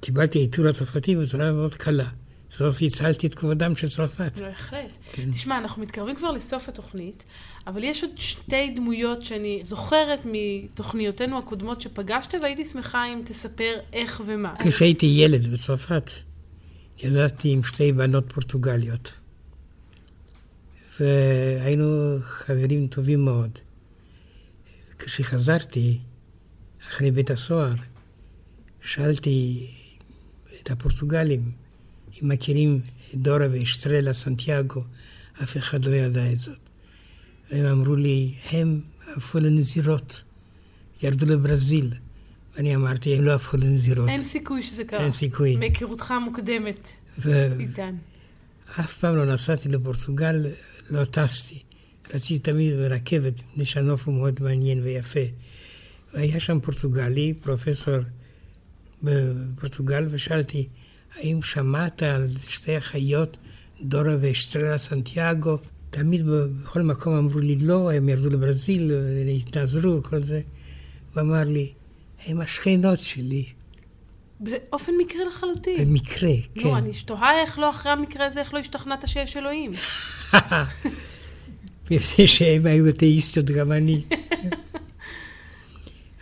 [0.00, 2.08] קיבלתי עיטור הצרפתי בצורה מאוד קלה.
[2.50, 4.38] בסוף הצלתי את כבודם של צרפת.
[4.38, 4.90] בהחלט.
[5.12, 5.30] כן.
[5.30, 7.24] תשמע, אנחנו מתקרבים כבר לסוף התוכנית,
[7.66, 14.22] אבל יש עוד שתי דמויות שאני זוכרת מתוכניותינו הקודמות שפגשת, והייתי שמחה אם תספר איך
[14.26, 14.54] ומה.
[14.68, 16.10] כשהייתי ילד בצרפת,
[16.98, 19.12] ידעתי עם שתי בנות פורטוגליות.
[21.00, 23.58] והיינו חברים טובים מאוד.
[24.98, 25.98] כשחזרתי,
[26.88, 27.74] אחרי בית הסוהר,
[28.82, 29.66] שאלתי
[30.60, 31.52] את הפורטוגלים
[32.22, 32.80] אם מכירים
[33.10, 34.84] את דורה ואשטרלה סנטיאגו,
[35.42, 36.58] אף אחד לא ידע את זאת.
[37.50, 38.80] והם אמרו לי, הם
[39.16, 40.22] הפכו לנזירות,
[41.02, 41.94] ירדו לברזיל.
[42.56, 44.08] ואני אמרתי, הם לא הפכו לנזירות.
[44.08, 45.00] אין סיכוי שזה קרה.
[45.00, 45.56] אין סיכוי.
[45.56, 46.88] מהיכרותך המוקדמת
[47.18, 47.94] ואף איתן.
[49.00, 50.46] פעם לא נסעתי לפורטוגל,
[50.90, 51.62] לא טסתי.
[52.14, 55.20] רציתי תמיד ברכבת, מפני שהנוף הוא מאוד מעניין ויפה.
[56.14, 57.94] והיה שם פורטוגלי, פרופסור
[59.02, 60.68] בפורטוגל, ושאלתי,
[61.16, 63.36] האם שמעת על שתי אחיות,
[63.82, 65.58] דורה ואשטרלה סנטיאגו?
[65.90, 68.92] תמיד בכל מקום אמרו לי, לא, הם ירדו לברזיל,
[69.38, 70.40] התנזרו, כל זה.
[71.14, 71.72] הוא אמר לי,
[72.26, 73.46] הם השכנות שלי,
[74.40, 75.88] באופן מקרי לחלוטין.
[75.88, 76.60] במקרה, כן.
[76.62, 79.72] נו, אני תוהה איך לא, אחרי המקרה הזה, איך לא השתכנעת שיש אלוהים.
[81.90, 84.02] מפני שהם היו אתאיסטיות, גם אני.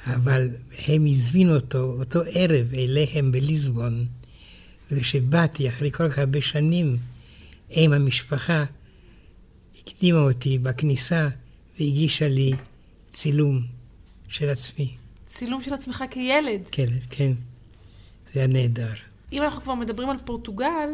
[0.07, 0.49] אבל
[0.87, 4.07] הם הזמינו אותו, אותו ערב אליהם בליסבון,
[4.91, 6.97] וכשבאתי, אחרי כל כך הרבה שנים,
[7.77, 8.65] אם המשפחה
[9.81, 11.29] הקדימה אותי בכניסה
[11.81, 12.53] והגישה לי
[13.11, 13.63] צילום
[14.29, 14.95] של עצמי.
[15.29, 16.61] צילום של עצמך כילד.
[16.71, 17.33] כן, כן.
[18.35, 18.93] זה היה נהדר.
[19.33, 20.89] אם אנחנו כבר מדברים על פורטוגל,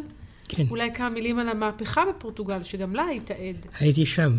[0.49, 0.64] כן.
[0.70, 3.66] אולי כמה מילים על המהפכה בפורטוגל, שגם לה היית עד.
[3.78, 4.39] הייתי שם.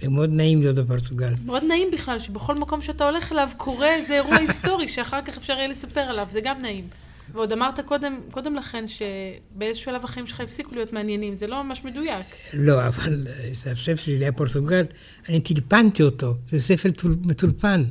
[0.00, 1.32] זה מאוד נעים להיות בפורטוגל.
[1.46, 5.52] מאוד נעים בכלל, שבכל מקום שאתה הולך אליו קורה איזה אירוע היסטורי, שאחר כך אפשר
[5.52, 6.88] יהיה לספר עליו, זה גם נעים.
[7.32, 11.84] ועוד אמרת קודם, קודם לכן שבאיזשהו שלב החיים שלך הפסיקו להיות מעניינים, זה לא ממש
[11.84, 12.26] מדויק.
[12.52, 14.84] לא, אבל זה הספר שלי היה פורטוגל,
[15.28, 17.84] אני טלפנתי אותו, זה ספר טול- מטולפן,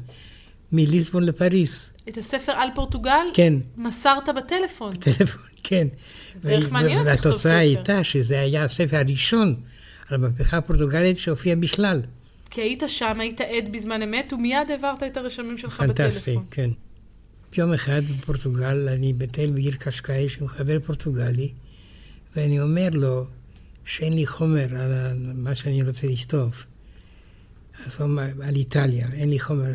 [0.72, 1.92] מליסבון לפריס.
[2.10, 4.96] את הספר על פורטוגל, כן, מסרת בטלפון.
[4.96, 5.88] טלפון, כן.
[6.36, 7.60] דרך ו- מעניינת לכתוב והתוצאה ספר.
[7.60, 9.56] הייתה שזה היה הספר הראשון
[10.10, 12.02] על המהפכה הפורטוגלית שהופיע בכלל.
[12.50, 16.46] כי היית שם, היית עד בזמן אמת, ומיד העברת את הרשמים שלך פנטסטי, בטלפון.
[16.52, 16.70] כן.
[17.58, 21.52] יום אחד בפורטוגל, אני מטייל בעיר קשקאי, עם חבר פורטוגלי,
[22.36, 23.26] ואני אומר לו
[23.86, 26.66] שאין לי חומר על מה שאני רוצה לכתוב.
[27.86, 29.74] אז הוא אומר, על איטליה, אין לי חומר.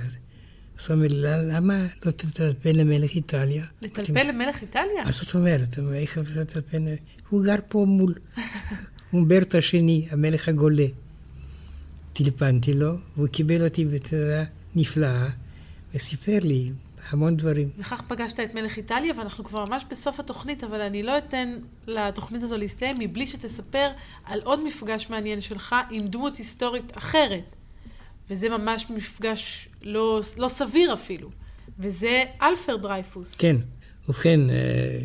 [0.79, 3.65] אז הוא אומר לי, למה לא תטלפן למלך איטליה?
[3.83, 5.05] לטלפל למלך איטליה?
[5.05, 5.79] מה זאת אומרת?
[5.95, 6.85] איך אפשר לטלפן?
[7.29, 8.15] הוא גר פה מול
[9.13, 10.87] אומברטו השני, המלך הגולה.
[12.13, 15.29] טלפנתי לו, והוא קיבל אותי בצורה נפלאה,
[15.95, 16.71] וסיפר לי
[17.11, 17.71] המון דברים.
[17.79, 22.43] וכך פגשת את מלך איטליה, ואנחנו כבר ממש בסוף התוכנית, אבל אני לא אתן לתוכנית
[22.43, 23.89] הזו להסתיים מבלי שתספר
[24.25, 27.55] על עוד מפגש מעניין שלך עם דמות היסטורית אחרת.
[28.31, 31.31] וזה ממש מפגש לא, לא סביר אפילו.
[31.79, 33.35] וזה אלפר דרייפוס.
[33.35, 33.57] כן.
[34.09, 35.01] ובכן, אה,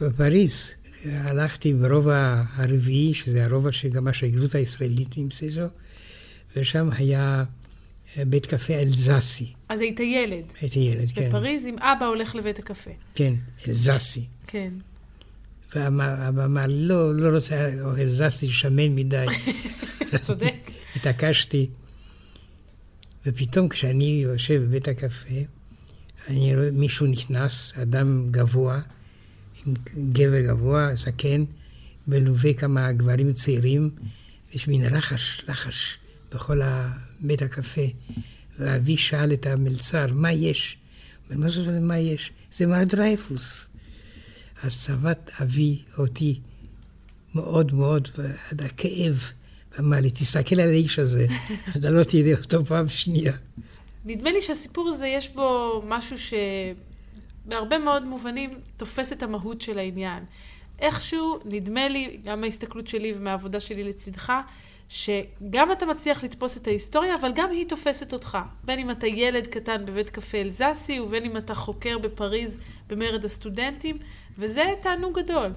[0.00, 0.70] בפריז
[1.04, 5.66] הלכתי ברובע הרביעי, שזה הרובע שגם השגרירות הישראלית נמצאת בו,
[6.56, 7.44] ושם היה
[8.16, 9.52] בית קפה אלזסי.
[9.68, 10.44] אז היית ילד.
[10.60, 11.28] הייתי ילד, כן.
[11.28, 12.90] בפריז עם אבא הולך לבית הקפה.
[13.14, 13.34] כן,
[13.68, 14.24] אלזסי.
[14.46, 14.72] כן.
[15.74, 19.26] ואבא אמר, לא, לא רוצה אלזסי שמן מדי.
[20.22, 20.70] צודק.
[20.96, 21.68] התעקשתי.
[23.26, 25.34] ופתאום כשאני יושב בבית הקפה,
[26.28, 28.80] אני רואה מישהו נכנס, אדם גבוה,
[29.66, 29.74] עם
[30.12, 31.44] גבר גבוה, זקן,
[32.06, 33.90] מלווה כמה גברים צעירים,
[34.52, 35.98] יש מין רחש, לחש
[36.32, 36.60] בכל
[37.20, 37.86] בית הקפה.
[38.58, 40.76] ואבי שאל את המלצר, מה יש?
[41.28, 42.32] הוא אומר, מה זאת אומרת, מה יש?
[42.52, 43.68] זה מר דרייפוס.
[44.62, 46.40] אז צבט אבי אותי
[47.34, 48.08] מאוד מאוד,
[48.50, 49.32] עד הכאב,
[49.80, 51.26] ואמר לי, תסתכל על האיש הזה,
[51.76, 53.32] אתה לא תראה אותו פעם שנייה.
[54.04, 56.16] נדמה לי שהסיפור הזה יש בו משהו
[57.46, 60.24] שבהרבה מאוד מובנים תופס את המהות של העניין.
[60.78, 64.32] איכשהו, נדמה לי, גם מההסתכלות שלי ומהעבודה שלי לצדך,
[64.88, 68.38] שגם אתה מצליח לתפוס את ההיסטוריה, אבל גם היא תופסת אותך.
[68.64, 72.56] בין אם אתה ילד קטן בבית קפה אלזסי, ובין אם אתה חוקר בפריז
[72.88, 73.96] במרד הסטודנטים,
[74.38, 75.52] וזה תענוג גדול.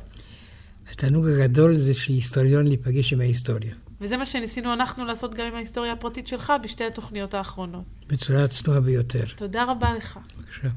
[0.91, 3.73] התענוג הגדול זה של היסטוריון להיפגש עם ההיסטוריה,
[4.03, 7.83] וזה מה שניסינו אנחנו לעשות גם עם ההיסטוריה הפרטית שלך בשתי התוכניות האחרונות.
[8.07, 9.23] בצורה הצנועה ביותר.
[9.35, 10.19] תודה רבה לך.
[10.37, 10.67] בבקשה.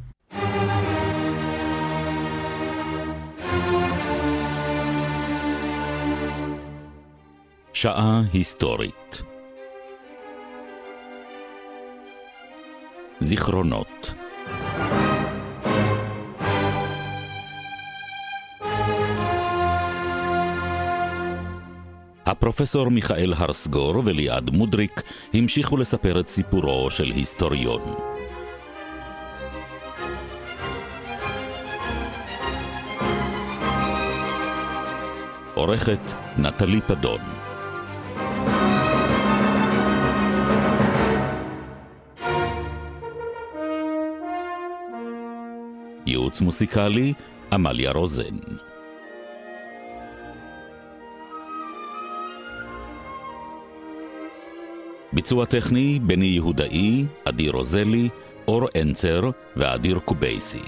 [7.72, 9.22] שעה היסטורית
[13.20, 14.14] זיכרונות
[22.26, 25.02] הפרופסור מיכאל הרסגור וליעד מודריק
[25.34, 27.80] המשיכו לספר את סיפורו של היסטוריון.
[35.54, 36.00] עורכת
[36.38, 37.20] נטלי פדון
[46.06, 47.12] ייעוץ מוסיקלי,
[47.52, 48.36] עמליה רוזן.
[55.16, 58.08] ביצוע טכני, בני יהודאי, עדי רוזלי,
[58.48, 60.62] אור אנצר ואדיר קובייסי.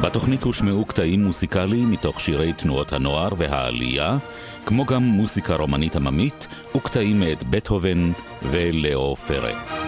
[0.00, 4.18] בתוכנית הושמעו קטעים מוסיקליים מתוך שירי תנועות הנוער והעלייה,
[4.66, 8.12] כמו גם מוסיקה רומנית עממית וקטעים מאת בטהובן
[8.42, 9.79] ולאו פרק.